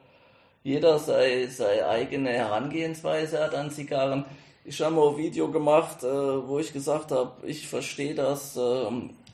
[0.63, 4.25] jeder seine, seine eigene Herangehensweise hat an Zigarren.
[4.65, 8.87] Ich habe mal ein Video gemacht, äh, wo ich gesagt habe, ich verstehe das, äh,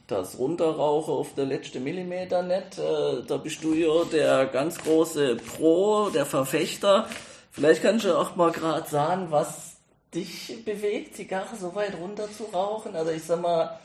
[0.07, 2.79] das Runterrauchen auf der letzte Millimeter nicht.
[2.79, 7.09] Äh, da bist du ja der ganz große Pro, der Verfechter.
[7.51, 9.77] Vielleicht kannst du auch mal gerade sagen, was
[10.15, 12.95] dich bewegt, Zigarre so weit runter zu rauchen.
[12.95, 13.79] Also ich sag mal,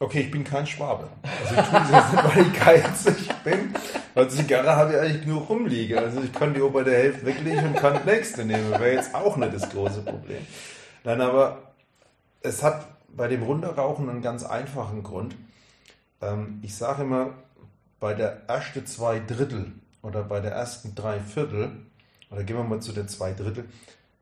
[0.00, 1.08] Okay, ich bin kein Schwabe.
[1.22, 3.74] Also ich tue es jetzt nicht, weil ich geizig bin.
[4.14, 5.98] Weil Zigarre habe ich eigentlich nur rumliegen.
[5.98, 8.70] Also ich kann die bei der Hälfte weglegen und kann die nächste nehmen.
[8.72, 10.44] Wäre jetzt auch nicht das große Problem.
[11.04, 11.74] Nein, aber
[12.42, 15.36] es hat bei dem Runterrauchen einen ganz einfachen Grund.
[16.20, 17.30] Ähm, ich sage immer,
[18.00, 21.70] bei der ersten zwei Drittel oder bei der ersten drei Viertel,
[22.30, 23.64] oder gehen wir mal zu den zwei Drittel,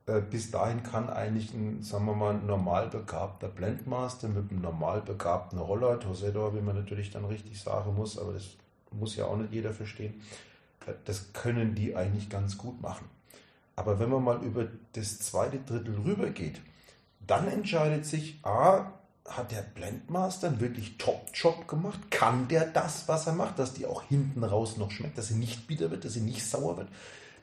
[0.04, 5.58] bis dahin kann eigentlich ein, sagen wir mal, normal begabter Blendmaster mit einem normal begabten
[5.58, 8.56] Roller, Tosedor, wie man natürlich dann richtig sagen muss, aber das
[8.90, 10.20] muss ja auch nicht jeder verstehen,
[10.86, 13.08] äh, das können die eigentlich ganz gut machen.
[13.76, 16.60] Aber wenn man mal über das zweite Drittel rübergeht,
[17.26, 18.92] dann entscheidet sich, A,
[19.24, 22.10] hat der Blendmaster wirklich Top-Job gemacht?
[22.10, 25.36] Kann der das, was er macht, dass die auch hinten raus noch schmeckt, dass sie
[25.36, 26.88] nicht bitter wird, dass sie nicht sauer wird?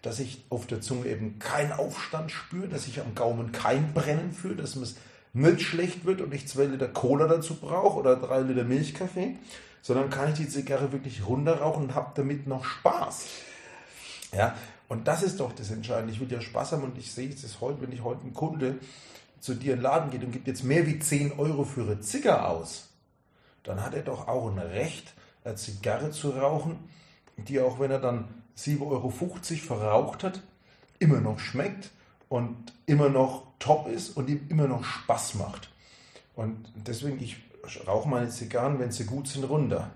[0.01, 4.31] Dass ich auf der Zunge eben keinen Aufstand spüre, dass ich am Gaumen kein Brennen
[4.31, 4.95] fühle, dass es
[5.33, 9.35] nicht schlecht wird und ich zwei Liter Cola dazu brauche oder drei Liter Milchkaffee,
[9.81, 13.25] sondern kann ich die Zigarre wirklich runterrauchen und habe damit noch Spaß.
[14.33, 14.55] Ja,
[14.87, 16.13] und das ist doch das Entscheidende.
[16.13, 18.79] Ich will ja Spaß haben und ich sehe es heute, wenn ich heute ein Kunde
[19.39, 21.99] zu dir in den Laden geht und gibt jetzt mehr wie 10 Euro für eine
[22.01, 22.89] Zigarre aus,
[23.63, 25.13] dann hat er doch auch ein Recht,
[25.43, 26.77] eine Zigarre zu rauchen,
[27.37, 28.27] die auch wenn er dann
[28.59, 30.41] 7,50 Euro verraucht hat,
[30.99, 31.91] immer noch schmeckt
[32.27, 35.69] und immer noch top ist und ihm immer noch Spaß macht.
[36.35, 37.37] Und deswegen, ich
[37.87, 39.91] rauche meine Zigarren, wenn sie gut sind, runter.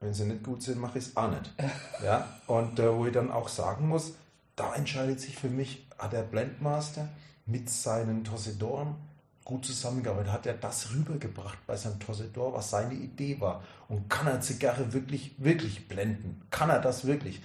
[0.00, 1.52] Wenn sie nicht gut sind, mache ich es auch nicht.
[2.02, 2.28] Ja?
[2.46, 4.14] Und äh, wo ich dann auch sagen muss,
[4.56, 7.08] da entscheidet sich für mich, hat der Blendmaster
[7.46, 8.96] mit seinen Tossedoren
[9.44, 13.62] gut zusammengearbeitet, hat er das rübergebracht bei seinem Tossedor, was seine Idee war.
[13.92, 16.40] Und kann er Zigarre wirklich, wirklich blenden?
[16.50, 17.42] Kann er das wirklich?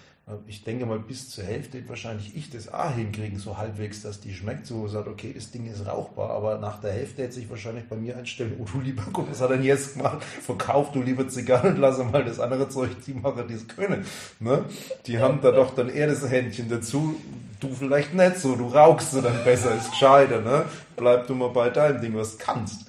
[0.47, 4.21] Ich denke mal, bis zur Hälfte wird wahrscheinlich ich das auch hinkriegen, so halbwegs, dass
[4.21, 4.65] die schmeckt.
[4.65, 7.97] So sagt, okay, das Ding ist rauchbar, aber nach der Hälfte hätte sich wahrscheinlich bei
[7.97, 10.23] mir einstellen, oh du lieber, guck, was hat er denn jetzt gemacht?
[10.23, 14.05] Verkauf du lieber Zigarren und lass mal das andere Zeug, die machen, die es können.
[14.39, 14.63] Ne?
[15.05, 17.17] Die haben da doch dann eher das Händchen dazu.
[17.59, 20.39] Du vielleicht nicht so, du rauchst du dann besser, ist gescheiter.
[20.39, 20.63] Ne?
[20.95, 22.85] Bleib du mal bei deinem Ding, was kannst.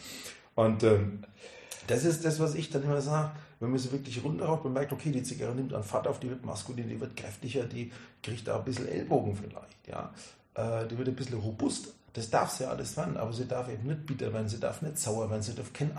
[0.54, 1.24] Und ähm,
[1.88, 4.92] das ist das, was ich dann immer sage wenn man sie wirklich runterraucht, man merkt,
[4.92, 7.92] okay, die Zigarre nimmt an Fahrt auf, die wird maskulin, die wird kräftiger, die
[8.22, 10.12] kriegt da ein bisschen Ellbogen vielleicht, ja.
[10.54, 11.94] Äh, die wird ein bisschen robust.
[12.14, 14.82] Das darf sie ja alles werden, aber sie darf eben nicht bitter werden, sie darf
[14.82, 15.96] nicht sauer werden, sie darf keinen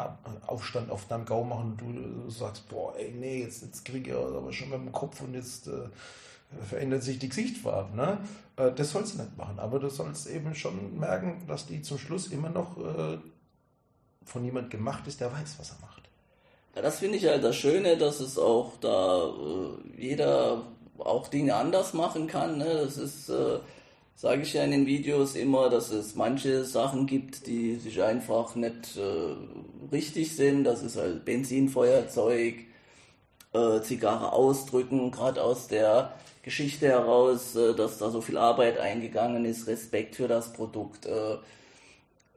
[0.47, 4.17] Aufstand auf deinem Gau machen und du sagst, boah, ey, nee, jetzt, jetzt kriege ich
[4.17, 5.87] aber schon mit dem Kopf und jetzt äh,
[6.67, 7.95] verändert sich die Gesichtsfarbe.
[7.95, 8.17] Ne?
[8.57, 11.97] Äh, das sollst du nicht machen, aber du sollst eben schon merken, dass die zum
[11.97, 13.17] Schluss immer noch äh,
[14.25, 15.88] von jemand gemacht ist, der weiß, was er macht.
[16.75, 20.63] Ja, das finde ich halt das Schöne, dass es auch da äh, jeder
[20.99, 22.57] auch Dinge anders machen kann.
[22.57, 22.81] Ne?
[22.83, 23.59] Das ist, äh,
[24.15, 28.55] sage ich ja in den Videos immer, dass es manche Sachen gibt, die sich einfach
[28.55, 29.35] nicht äh,
[29.91, 30.63] richtig sind.
[30.63, 32.55] Das ist halt Benzinfeuerzeug,
[33.53, 36.13] äh, Zigarre ausdrücken, gerade aus der
[36.43, 41.07] Geschichte heraus, äh, dass da so viel Arbeit eingegangen ist, Respekt für das Produkt.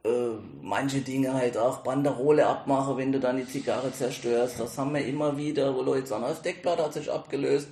[0.04, 0.30] Äh, äh,
[0.60, 4.58] manche Dinge halt auch Banderole abmachen, wenn du dann die Zigarre zerstörst.
[4.60, 7.68] Das haben wir immer wieder, wo Leute sagen, das Deckblatt hat sich abgelöst.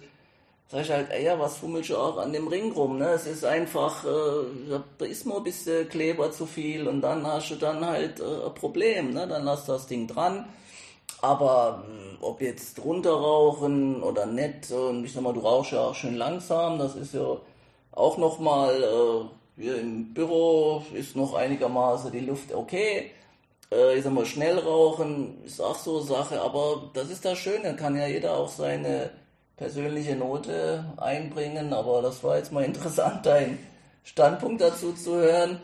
[0.69, 3.09] Sag ich halt, ey, ja, was fummelst du auch an dem Ring rum, ne?
[3.11, 7.51] Es ist einfach, äh, da ist mal ein bisschen Kleber zu viel und dann hast
[7.51, 9.27] du dann halt äh, ein Problem, ne?
[9.27, 10.47] Dann lass das Ding dran.
[11.23, 15.81] Aber äh, ob jetzt drunter rauchen oder nicht, und ich sag mal, du rauchst ja
[15.81, 17.37] auch schön langsam, das ist ja
[17.93, 19.29] auch nochmal,
[19.61, 23.11] hier im Büro ist noch einigermaßen die Luft okay.
[23.71, 27.77] Äh, ich sag mal, schnell rauchen ist auch so Sache, aber das ist das Schöne,
[27.77, 29.11] kann ja jeder auch seine
[29.57, 33.59] persönliche Note einbringen, aber das war jetzt mal interessant, dein
[34.05, 35.61] Standpunkt dazu zu hören.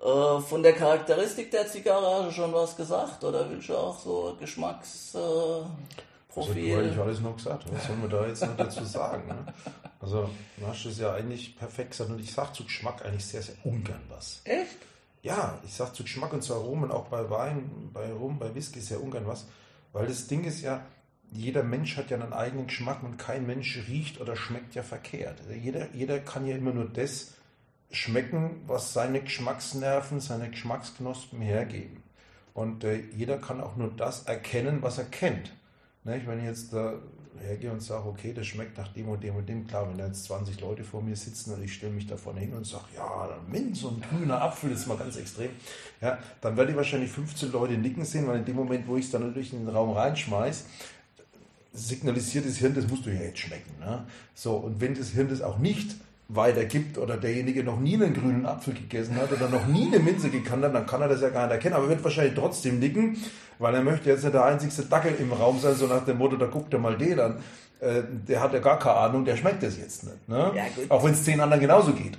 [0.00, 5.14] Äh, von der Charakteristik der Zigarre schon was gesagt oder willst du auch so Geschmacks...
[5.14, 5.66] Äh,
[6.34, 6.76] Profil.
[6.76, 7.64] Also, ich alles noch gesagt.
[7.72, 9.28] Was soll man da jetzt noch dazu sagen?
[9.28, 9.46] Ne?
[10.00, 13.42] Also, du hast es ja eigentlich perfekt gesagt und ich sage zu Geschmack eigentlich sehr,
[13.42, 14.40] sehr ungern was.
[14.44, 14.76] Echt?
[15.22, 18.80] Ja, ich sage zu Geschmack und zu Aromen, auch bei Wein, bei Rum, bei Whisky
[18.80, 19.46] sehr ungern was,
[19.92, 20.84] weil das Ding ist ja,
[21.32, 25.40] jeder Mensch hat ja einen eigenen Geschmack und kein Mensch riecht oder schmeckt ja verkehrt.
[25.40, 27.32] Also jeder, jeder kann ja immer nur das
[27.90, 32.02] schmecken, was seine Geschmacksnerven, seine Geschmacksknospen hergeben.
[32.52, 35.52] Und äh, jeder kann auch nur das erkennen, was er kennt.
[36.04, 36.94] Ne, wenn ich jetzt da
[37.40, 40.06] hergehe und sage, okay, das schmeckt nach dem und dem und dem, klar, wenn da
[40.06, 42.84] jetzt 20 Leute vor mir sitzen und ich stelle mich da vorne hin und sage,
[42.94, 45.50] ja, Minz und grüner Apfel ist mal ganz extrem,
[46.00, 49.06] ja, dann werde ich wahrscheinlich 15 Leute nicken sehen, weil in dem Moment, wo ich
[49.06, 50.64] es dann natürlich in den Raum reinschmeiße,
[51.72, 53.72] signalisiert das Hirn, das musst du ja jetzt schmecken.
[53.80, 54.06] Ne?
[54.34, 55.96] So, und wenn das Hirn das auch nicht
[56.28, 60.30] weitergibt oder derjenige noch nie einen grünen Apfel gegessen hat oder noch nie eine Minze
[60.30, 61.74] gekannt hat, dann kann er das ja gar nicht erkennen.
[61.74, 63.16] Aber er wird wahrscheinlich trotzdem nicken,
[63.58, 66.36] weil er möchte jetzt nicht der einzigste Dackel im Raum sein, so nach dem Motto,
[66.36, 67.36] da guckt er mal den an.
[67.80, 70.28] Äh, der hat ja gar keine Ahnung, der schmeckt das jetzt nicht.
[70.28, 70.52] Ne?
[70.54, 72.16] Ja, Auch wenn es zehn anderen genauso geht.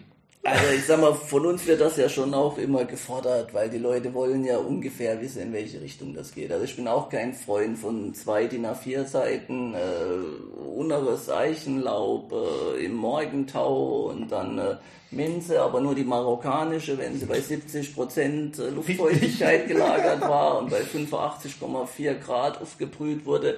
[0.47, 3.79] Also ich sag mal, von uns wird das ja schon auch immer gefordert, weil die
[3.79, 6.51] Leute wollen ja ungefähr wissen, in welche Richtung das geht.
[6.51, 12.85] Also ich bin auch kein Freund von zwei DIN A4 Seiten, äh, unneres Eichenlaub äh,
[12.85, 14.75] im Morgentau und dann äh,
[15.09, 20.69] Minze, aber nur die marokkanische, wenn sie bei 70 Prozent äh, Luftfeuchtigkeit gelagert war und
[20.69, 23.57] bei 85,4 Grad aufgebrüht wurde.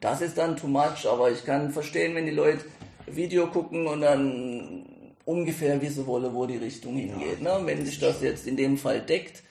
[0.00, 2.64] Das ist dann too much, aber ich kann verstehen, wenn die Leute
[3.06, 4.86] Video gucken und dann
[5.24, 7.42] ungefähr wissen wolle, wo die Richtung hingeht.
[7.42, 7.60] Ne?
[7.64, 9.42] Wenn sich das jetzt in dem Fall deckt,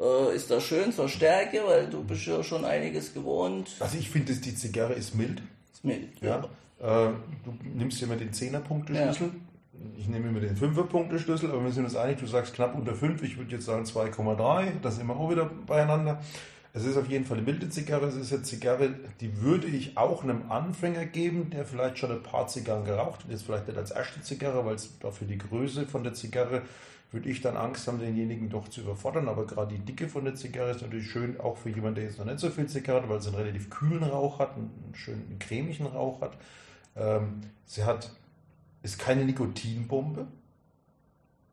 [0.00, 3.70] äh, ist das schön zur Stärke, weil du bist ja schon einiges gewohnt.
[3.80, 5.42] Also ich finde, die Zigarre ist mild.
[5.72, 6.48] Ist mild, ja.
[6.80, 7.08] ja.
[7.08, 7.12] Äh,
[7.44, 9.26] du nimmst immer den 10er-Punkte-Schlüssel.
[9.26, 9.88] Ja.
[9.96, 13.22] Ich nehme immer den 5er-Punkte-Schlüssel, aber wir sind uns einig, du sagst knapp unter 5,
[13.22, 16.20] ich würde jetzt sagen 2,3, das sind wir auch wieder beieinander.
[16.74, 18.06] Es ist auf jeden Fall eine milde Zigarre.
[18.06, 22.22] Es ist eine Zigarre, die würde ich auch einem Anfänger geben, der vielleicht schon ein
[22.22, 23.30] paar Zigarren geraucht hat.
[23.30, 26.62] Jetzt vielleicht nicht als erste Zigarre, weil es dafür die Größe von der Zigarre
[27.10, 29.28] würde ich dann Angst haben, denjenigen doch zu überfordern.
[29.28, 32.18] Aber gerade die Dicke von der Zigarre ist natürlich schön, auch für jemanden, der jetzt
[32.18, 35.38] noch nicht so viel Zigarre hat, weil sie einen relativ kühlen Rauch hat, einen schönen
[35.38, 36.36] cremigen Rauch hat.
[36.96, 38.12] Ähm, sie hat,
[38.82, 40.26] ist keine Nikotinbombe.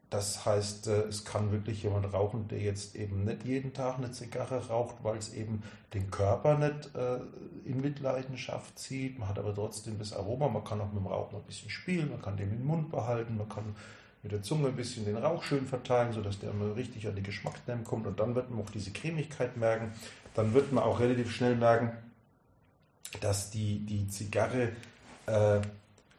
[0.09, 4.11] Das heißt, äh, es kann wirklich jemand rauchen, der jetzt eben nicht jeden Tag eine
[4.11, 7.19] Zigarre raucht, weil es eben den Körper nicht äh,
[7.65, 9.17] in Mitleidenschaft zieht.
[9.17, 10.47] Man hat aber trotzdem das Aroma.
[10.47, 12.91] Man kann auch mit dem Rauch noch ein bisschen spielen, man kann den im Mund
[12.91, 13.75] behalten, man kann
[14.21, 17.23] mit der Zunge ein bisschen den Rauch schön verteilen, sodass der mal richtig an die
[17.23, 18.07] Geschmacksnerven kommt.
[18.07, 19.91] Und dann wird man auch diese Cremigkeit merken.
[20.33, 21.91] Dann wird man auch relativ schnell merken,
[23.21, 24.71] dass die, die Zigarre
[25.27, 25.61] äh,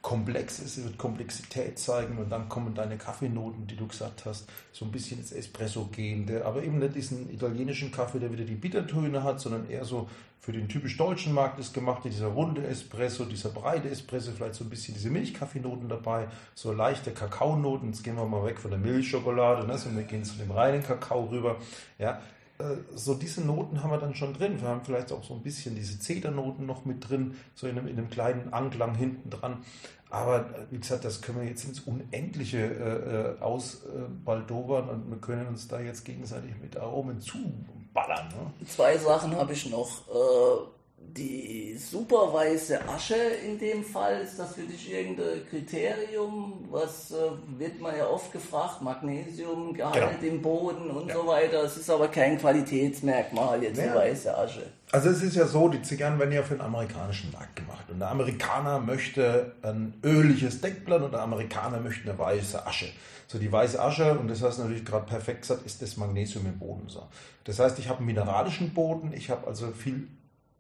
[0.07, 4.49] komplex ist, sie wird Komplexität zeigen und dann kommen deine Kaffeenoten, die du gesagt hast,
[4.71, 8.55] so ein bisschen ins Espresso gehende, aber eben nicht diesen italienischen Kaffee, der wieder die
[8.55, 13.25] Bittertöne hat, sondern eher so für den typisch deutschen Markt ist gemacht, dieser runde Espresso,
[13.25, 18.15] dieser breite Espresso, vielleicht so ein bisschen diese Milchkaffeenoten dabei, so leichte Kakaonoten, jetzt gehen
[18.15, 21.57] wir mal weg von der Milchschokolade, ne, sondern wir gehen zu dem reinen Kakao rüber,
[21.99, 22.23] ja,
[22.95, 24.61] so diese Noten haben wir dann schon drin.
[24.61, 27.89] Wir haben vielleicht auch so ein bisschen diese Zedernoten noch mit drin, so in einem,
[27.89, 29.59] in einem kleinen Anklang hinten dran.
[30.11, 35.19] Aber äh, wie gesagt, das können wir jetzt ins Unendliche äh, äh ausbaldobern und wir
[35.19, 38.29] können uns da jetzt gegenseitig mit Aromen zuballern.
[38.29, 38.67] Ne?
[38.67, 40.09] Zwei Sachen habe ich noch.
[40.09, 46.67] Äh, die super weiße Asche in dem Fall, ist das für dich irgendein Kriterium?
[46.71, 47.15] Was äh,
[47.59, 50.35] wird man ja oft gefragt, Magnesium, Gehalt genau.
[50.35, 51.15] im Boden und ja.
[51.15, 51.65] so weiter.
[51.65, 53.89] Es ist aber kein Qualitätsmerkmal, jetzt ja.
[53.89, 54.63] die weiße Asche.
[54.93, 57.87] Also es ist ja so, die Zigarren werden ja für den amerikanischen Markt gemacht.
[57.91, 62.87] Und der Amerikaner möchte ein öliges Deckblatt und der Amerikaner möchte eine weiße Asche.
[63.27, 66.47] So die weiße Asche, und das hast du natürlich gerade perfekt gesagt, ist das Magnesium
[66.47, 66.89] im Boden.
[66.89, 67.03] So.
[67.45, 70.09] Das heißt, ich habe einen mineralischen Boden, ich habe also viel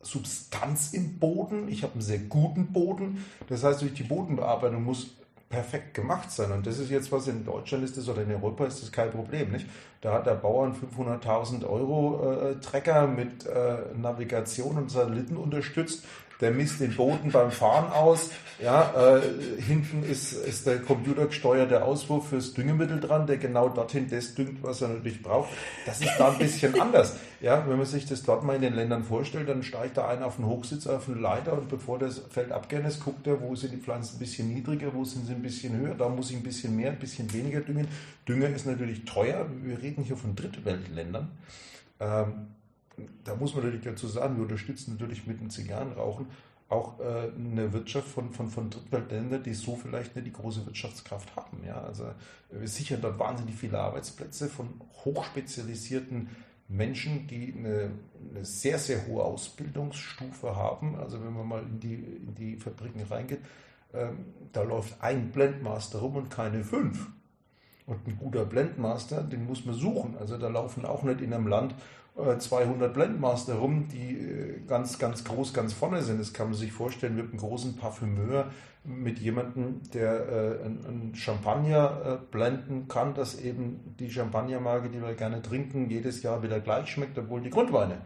[0.03, 3.25] Substanz im Boden, ich habe einen sehr guten Boden.
[3.49, 5.17] Das heißt, durch die Bodenbearbeitung muss
[5.49, 6.51] perfekt gemacht sein.
[6.51, 9.11] Und das ist jetzt, was in Deutschland ist das, oder in Europa ist das kein
[9.11, 9.53] Problem.
[9.53, 9.67] Nicht?
[10.01, 16.05] Da hat der Bauer einen 500.000 Euro äh, Trecker mit äh, Navigation und Satelliten unterstützt
[16.41, 18.31] der misst den Boden beim Fahren aus.
[18.63, 19.21] Ja, äh,
[19.61, 24.81] hinten ist, ist der computergesteuerte Auswurf fürs Düngemittel dran, der genau dorthin das düngt, was
[24.81, 25.51] er natürlich braucht.
[25.85, 27.17] Das ist da ein bisschen anders.
[27.43, 30.25] Ja, wenn man sich das dort mal in den Ländern vorstellt, dann steigt da einer
[30.25, 33.55] auf den Hochsitz, auf eine Leiter und bevor das Feld abgehen ist, guckt er, wo
[33.55, 36.37] sind die Pflanzen ein bisschen niedriger, wo sind sie ein bisschen höher, da muss ich
[36.37, 37.89] ein bisschen mehr, ein bisschen weniger düngen.
[38.27, 39.47] Dünger ist natürlich teuer.
[39.63, 41.29] Wir reden hier von Drittweltländern.
[42.01, 42.49] Ähm,
[43.25, 46.27] da muss man natürlich dazu sagen, wir unterstützen natürlich mit dem Zigarrenrauchen
[46.69, 51.37] auch äh, eine Wirtschaft von, von, von Drittweltländern, die so vielleicht nicht die große Wirtschaftskraft
[51.37, 51.63] haben.
[51.65, 51.81] Ja?
[51.83, 52.11] Also
[52.51, 54.69] wir sichern dort wahnsinnig viele Arbeitsplätze von
[55.05, 56.29] hochspezialisierten
[56.69, 57.91] Menschen, die eine,
[58.31, 60.97] eine, sehr, sehr hohe Ausbildungsstufe haben.
[60.97, 63.41] Also wenn man mal in die, in die Fabriken reingeht,
[63.95, 67.07] ähm, da läuft ein Blendmaster rum und keine fünf.
[67.87, 70.17] Und ein guter Blendmaster, den muss man suchen.
[70.19, 71.77] Also da laufen auch nicht in einem Land
[72.17, 76.19] 200 äh, Blendmaster rum, die äh, ganz, ganz groß, ganz vorne sind.
[76.19, 78.51] Das kann man sich vorstellen mit einem großen Parfümeur,
[78.85, 85.43] mit jemandem, der äh, einen Champagner blenden kann, dass eben die Champagnermarke, die wir gerne
[85.43, 87.99] trinken, jedes Jahr wieder gleich schmeckt, obwohl die Grundweine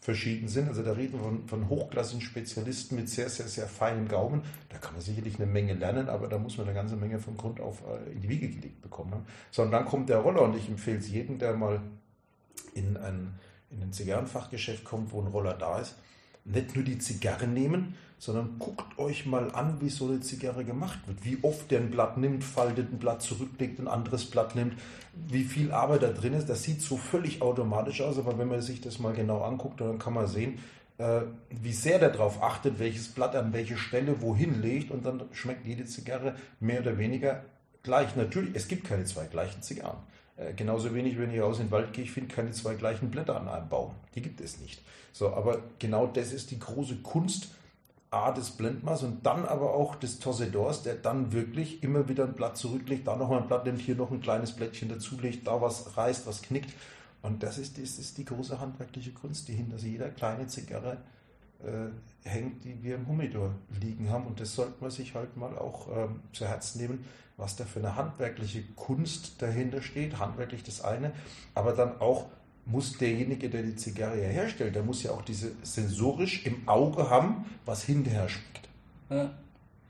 [0.00, 0.68] verschieden sind.
[0.68, 4.42] Also da reden wir von, von hochklassigen Spezialisten mit sehr, sehr, sehr feinen Gaumen.
[4.68, 7.38] Da kann man sicherlich eine Menge lernen, aber da muss man eine ganze Menge von
[7.38, 9.10] Grund auf in die Wiege gelegt bekommen.
[9.10, 9.22] Ne?
[9.50, 11.80] Sondern dann kommt der Roller und ich empfehle es jedem, der mal
[12.74, 13.38] in ein
[13.74, 15.96] in ein Zigarrenfachgeschäft kommt, wo ein Roller da ist,
[16.44, 20.98] nicht nur die Zigarre nehmen, sondern guckt euch mal an, wie so eine Zigarre gemacht
[21.06, 21.24] wird.
[21.24, 24.74] Wie oft der ein Blatt nimmt, faltet ein Blatt zurücklegt, ein anderes Blatt nimmt,
[25.14, 26.48] wie viel Arbeit da drin ist.
[26.48, 29.98] Das sieht so völlig automatisch aus, aber wenn man sich das mal genau anguckt, dann
[29.98, 30.58] kann man sehen,
[30.98, 35.22] äh, wie sehr der darauf achtet, welches Blatt an welche Stelle wohin legt und dann
[35.32, 37.44] schmeckt jede Zigarre mehr oder weniger
[37.82, 38.16] gleich.
[38.16, 39.98] Natürlich, es gibt keine zwei gleichen Zigarren.
[40.36, 43.10] Äh, genauso wenig, wenn ich raus in den Wald gehe, ich finde keine zwei gleichen
[43.10, 43.92] Blätter an einem Baum.
[44.14, 44.82] Die gibt es nicht.
[45.12, 47.48] So, aber genau das ist die große Kunst
[48.10, 52.34] A des Blendmars und dann aber auch des Tossedors, der dann wirklich immer wieder ein
[52.34, 55.96] Blatt zurücklegt, da nochmal ein Blatt nimmt, hier noch ein kleines Blättchen dazulegt, da was
[55.96, 56.72] reißt, was knickt.
[57.22, 60.98] Und das ist, das ist die große handwerkliche Kunst, die hinter jeder kleine Zigarre
[61.64, 64.26] äh, hängt, die wir im Humidor liegen haben.
[64.26, 67.04] Und das sollte man sich halt mal auch ähm, zu Herzen nehmen,
[67.36, 70.18] was da für eine handwerkliche Kunst dahinter steht.
[70.18, 71.12] Handwerklich das eine,
[71.54, 72.26] aber dann auch
[72.66, 77.44] muss derjenige, der die Zigarre herstellt, der muss ja auch diese sensorisch im Auge haben,
[77.66, 78.68] was hinterher schmeckt.
[79.10, 79.34] Ja.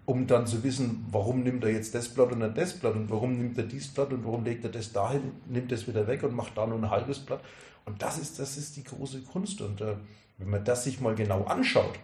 [0.06, 3.10] Um dann zu wissen, warum nimmt er jetzt das Blatt und nicht das Blatt und
[3.10, 6.22] warum nimmt er dieses Blatt und warum legt er das dahin, nimmt das wieder weg
[6.24, 7.40] und macht da nur ein halbes Blatt.
[7.86, 9.60] Und das ist, das ist die große Kunst.
[9.60, 9.94] Und äh,
[10.38, 11.94] wenn man das sich mal genau anschaut,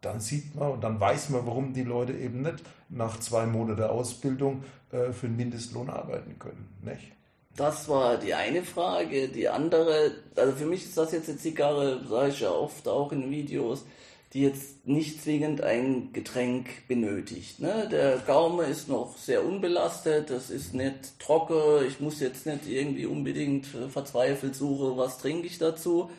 [0.00, 3.82] dann sieht man und dann weiß man, warum die Leute eben nicht nach zwei Monaten
[3.82, 6.68] Ausbildung äh, für einen Mindestlohn arbeiten können.
[6.82, 7.12] Nicht?
[7.56, 9.28] Das war die eine Frage.
[9.28, 13.12] Die andere, also für mich ist das jetzt eine Zigarre, sage ich ja oft auch
[13.12, 13.84] in Videos,
[14.32, 17.58] die jetzt nicht zwingend ein Getränk benötigt.
[17.58, 17.88] Ne?
[17.90, 23.06] Der Gaume ist noch sehr unbelastet, das ist nicht trocken, ich muss jetzt nicht irgendwie
[23.06, 26.10] unbedingt verzweifelt suchen, was trinke ich dazu.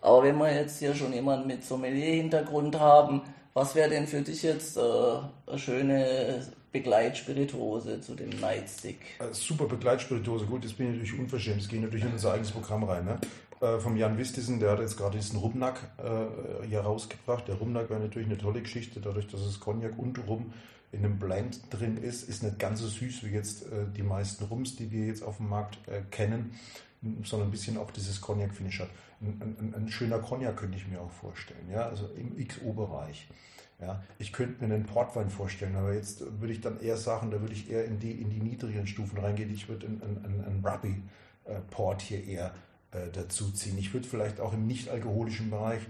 [0.00, 3.22] Aber wenn wir jetzt hier schon jemanden mit Sommelier-Hintergrund haben,
[3.54, 9.00] was wäre denn für dich jetzt äh, eine schöne Begleitspirituose zu dem Nightstick?
[9.18, 12.52] Äh, super Begleitspirituose, gut, das bin ich natürlich unverschämt, das geht natürlich in unser eigenes
[12.52, 13.04] Programm rein.
[13.04, 13.18] Ne?
[13.60, 17.48] Äh, vom Jan Wistisen, der hat jetzt gerade diesen Rumnack äh, hier rausgebracht.
[17.48, 20.52] Der Rumnack wäre natürlich eine tolle Geschichte, dadurch, dass es Cognac und Rum
[20.92, 24.44] in einem Blend drin ist, ist nicht ganz so süß wie jetzt äh, die meisten
[24.44, 26.52] Rums, die wir jetzt auf dem Markt äh, kennen,
[27.24, 28.90] sondern ein bisschen auch dieses Cognac-Finish hat.
[29.20, 33.28] Ein, ein, ein, schöner Cognac könnte ich mir auch vorstellen, ja, also im XO-Bereich.
[33.80, 37.40] Ja, ich könnte mir einen Portwein vorstellen, aber jetzt würde ich dann eher sagen, da
[37.40, 39.52] würde ich eher in die, in die niedrigen Stufen reingehen.
[39.54, 42.54] Ich würde einen, einen, einen Ruby-Port hier eher
[42.90, 43.78] äh, dazu ziehen.
[43.78, 45.82] Ich würde vielleicht auch im nicht-alkoholischen Bereich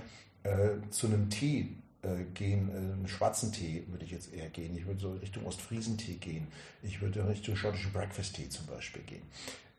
[0.43, 4.77] äh, zu einem Tee äh, gehen, äh, einen schwarzen Tee würde ich jetzt eher gehen.
[4.77, 6.47] Ich würde so Richtung Ostfriesentee gehen.
[6.83, 9.23] Ich würde Richtung schottischen Breakfast-Tee zum Beispiel gehen.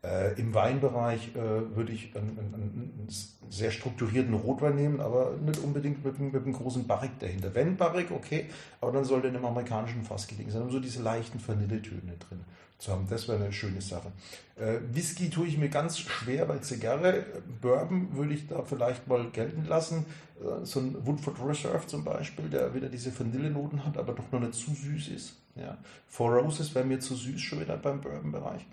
[0.02, 3.08] Äh, Im Weinbereich äh, würde ich einen, einen, einen,
[3.50, 7.54] sehr strukturierten Rotwein nehmen, aber nicht unbedingt mit, mit einem großen Barrik dahinter.
[7.54, 8.46] Wenn Barrik, okay,
[8.80, 12.40] aber dann sollte in einem amerikanischen Fass gelegen sein, um so diese leichten Vanilletöne drin
[12.78, 13.06] zu haben.
[13.10, 14.10] Das wäre eine schöne Sache.
[14.56, 17.24] Äh, Whisky tue ich mir ganz schwer bei Zigarre.
[17.60, 20.06] Bourbon würde ich da vielleicht mal gelten lassen.
[20.40, 24.40] Äh, so ein Woodford Reserve zum Beispiel, der wieder diese Vanillenoten hat, aber doch noch
[24.40, 25.36] nicht zu süß ist.
[25.56, 25.76] Ja.
[26.08, 28.64] Four Roses wäre mir zu süß schon wieder beim Bourbon-Bereich.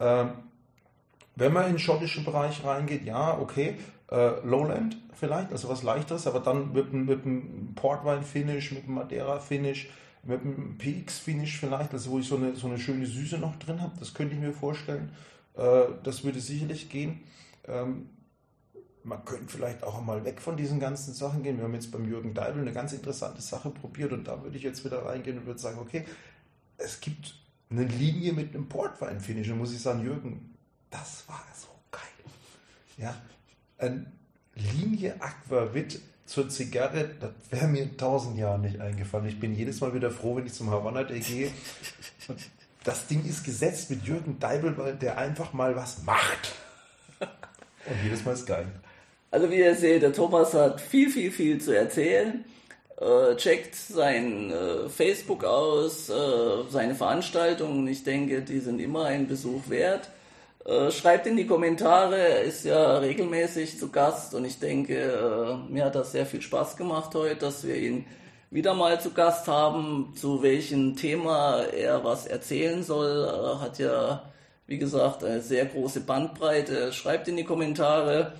[0.00, 0.30] Ähm,
[1.36, 3.76] wenn man in den schottischen Bereich reingeht, ja, okay,
[4.10, 9.90] äh, Lowland vielleicht, also was leichteres, aber dann mit, einem Portwein-Finish, mit einem Madeira-Finish,
[10.24, 13.80] mit einem PX-Finish vielleicht, also wo ich so eine, so eine schöne Süße noch drin
[13.80, 15.10] habe, das könnte ich mir vorstellen.
[15.56, 17.20] Äh, das würde sicherlich gehen.
[17.68, 18.10] Ähm,
[19.04, 21.58] man könnte vielleicht auch mal weg von diesen ganzen Sachen gehen.
[21.58, 24.64] Wir haben jetzt beim Jürgen Deibel eine ganz interessante Sache probiert und da würde ich
[24.64, 26.04] jetzt wieder reingehen und würde sagen, okay,
[26.76, 27.34] es gibt
[27.70, 29.48] eine Linie mit einem Portwein-Finish.
[29.48, 30.55] Da muss ich sagen, Jürgen,
[30.90, 32.02] das war so geil.
[32.96, 33.14] Ja,
[33.78, 34.06] eine
[34.54, 39.28] Linie Aquavit zur Zigarre, das wäre mir in tausend Jahren nicht eingefallen.
[39.28, 41.50] Ich bin jedes Mal wieder froh, wenn ich zum Havanna Day gehe.
[42.82, 46.54] Das Ding ist gesetzt mit Jürgen Deibel, der einfach mal was macht.
[47.20, 48.66] Und jedes Mal ist geil.
[49.30, 52.44] Also wie ihr seht, der Thomas hat viel, viel, viel zu erzählen.
[52.98, 56.14] Äh, checkt sein äh, Facebook aus, äh,
[56.70, 57.86] seine Veranstaltungen.
[57.86, 60.10] Ich denke, die sind immer ein Besuch wert.
[60.66, 65.72] Äh, schreibt in die Kommentare, er ist ja regelmäßig zu Gast und ich denke, äh,
[65.72, 68.04] mir hat das sehr viel Spaß gemacht heute, dass wir ihn
[68.50, 73.28] wieder mal zu Gast haben, zu welchem Thema er was erzählen soll.
[73.28, 74.24] Er hat ja,
[74.66, 76.92] wie gesagt, eine sehr große Bandbreite.
[76.92, 78.32] Schreibt in die Kommentare,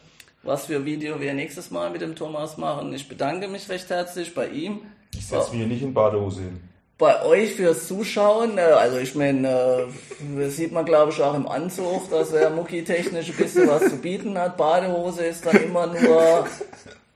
[0.43, 2.93] was für Video wir nächstes Mal mit dem Thomas machen.
[2.93, 4.81] Ich bedanke mich recht herzlich bei ihm.
[5.15, 6.61] Ich setze mich hier nicht in Badehose hin
[6.99, 11.35] bei euch fürs Zuschauen, äh, also ich meine, äh, das sieht man glaube ich auch
[11.35, 14.57] im Anzug, dass er muckitechnisch ein bisschen was zu bieten hat.
[14.57, 16.47] Badehose ist dann immer nur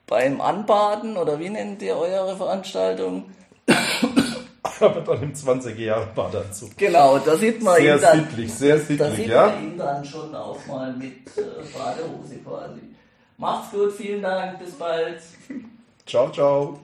[0.07, 3.25] beim Anbaden oder wie nennt ihr eure Veranstaltung?
[4.81, 6.77] Aber dann im 20 Jahre Badeanzug.
[6.77, 8.19] Genau, da sieht man sehr ihn dann.
[8.21, 9.47] Sittlich, sehr sittlich, da sieht ja.
[9.47, 11.43] man ihn dann schon auch mal mit äh,
[11.77, 12.81] Badehose quasi.
[13.37, 15.21] Macht's gut, vielen Dank, bis bald.
[16.07, 16.81] Ciao, ciao.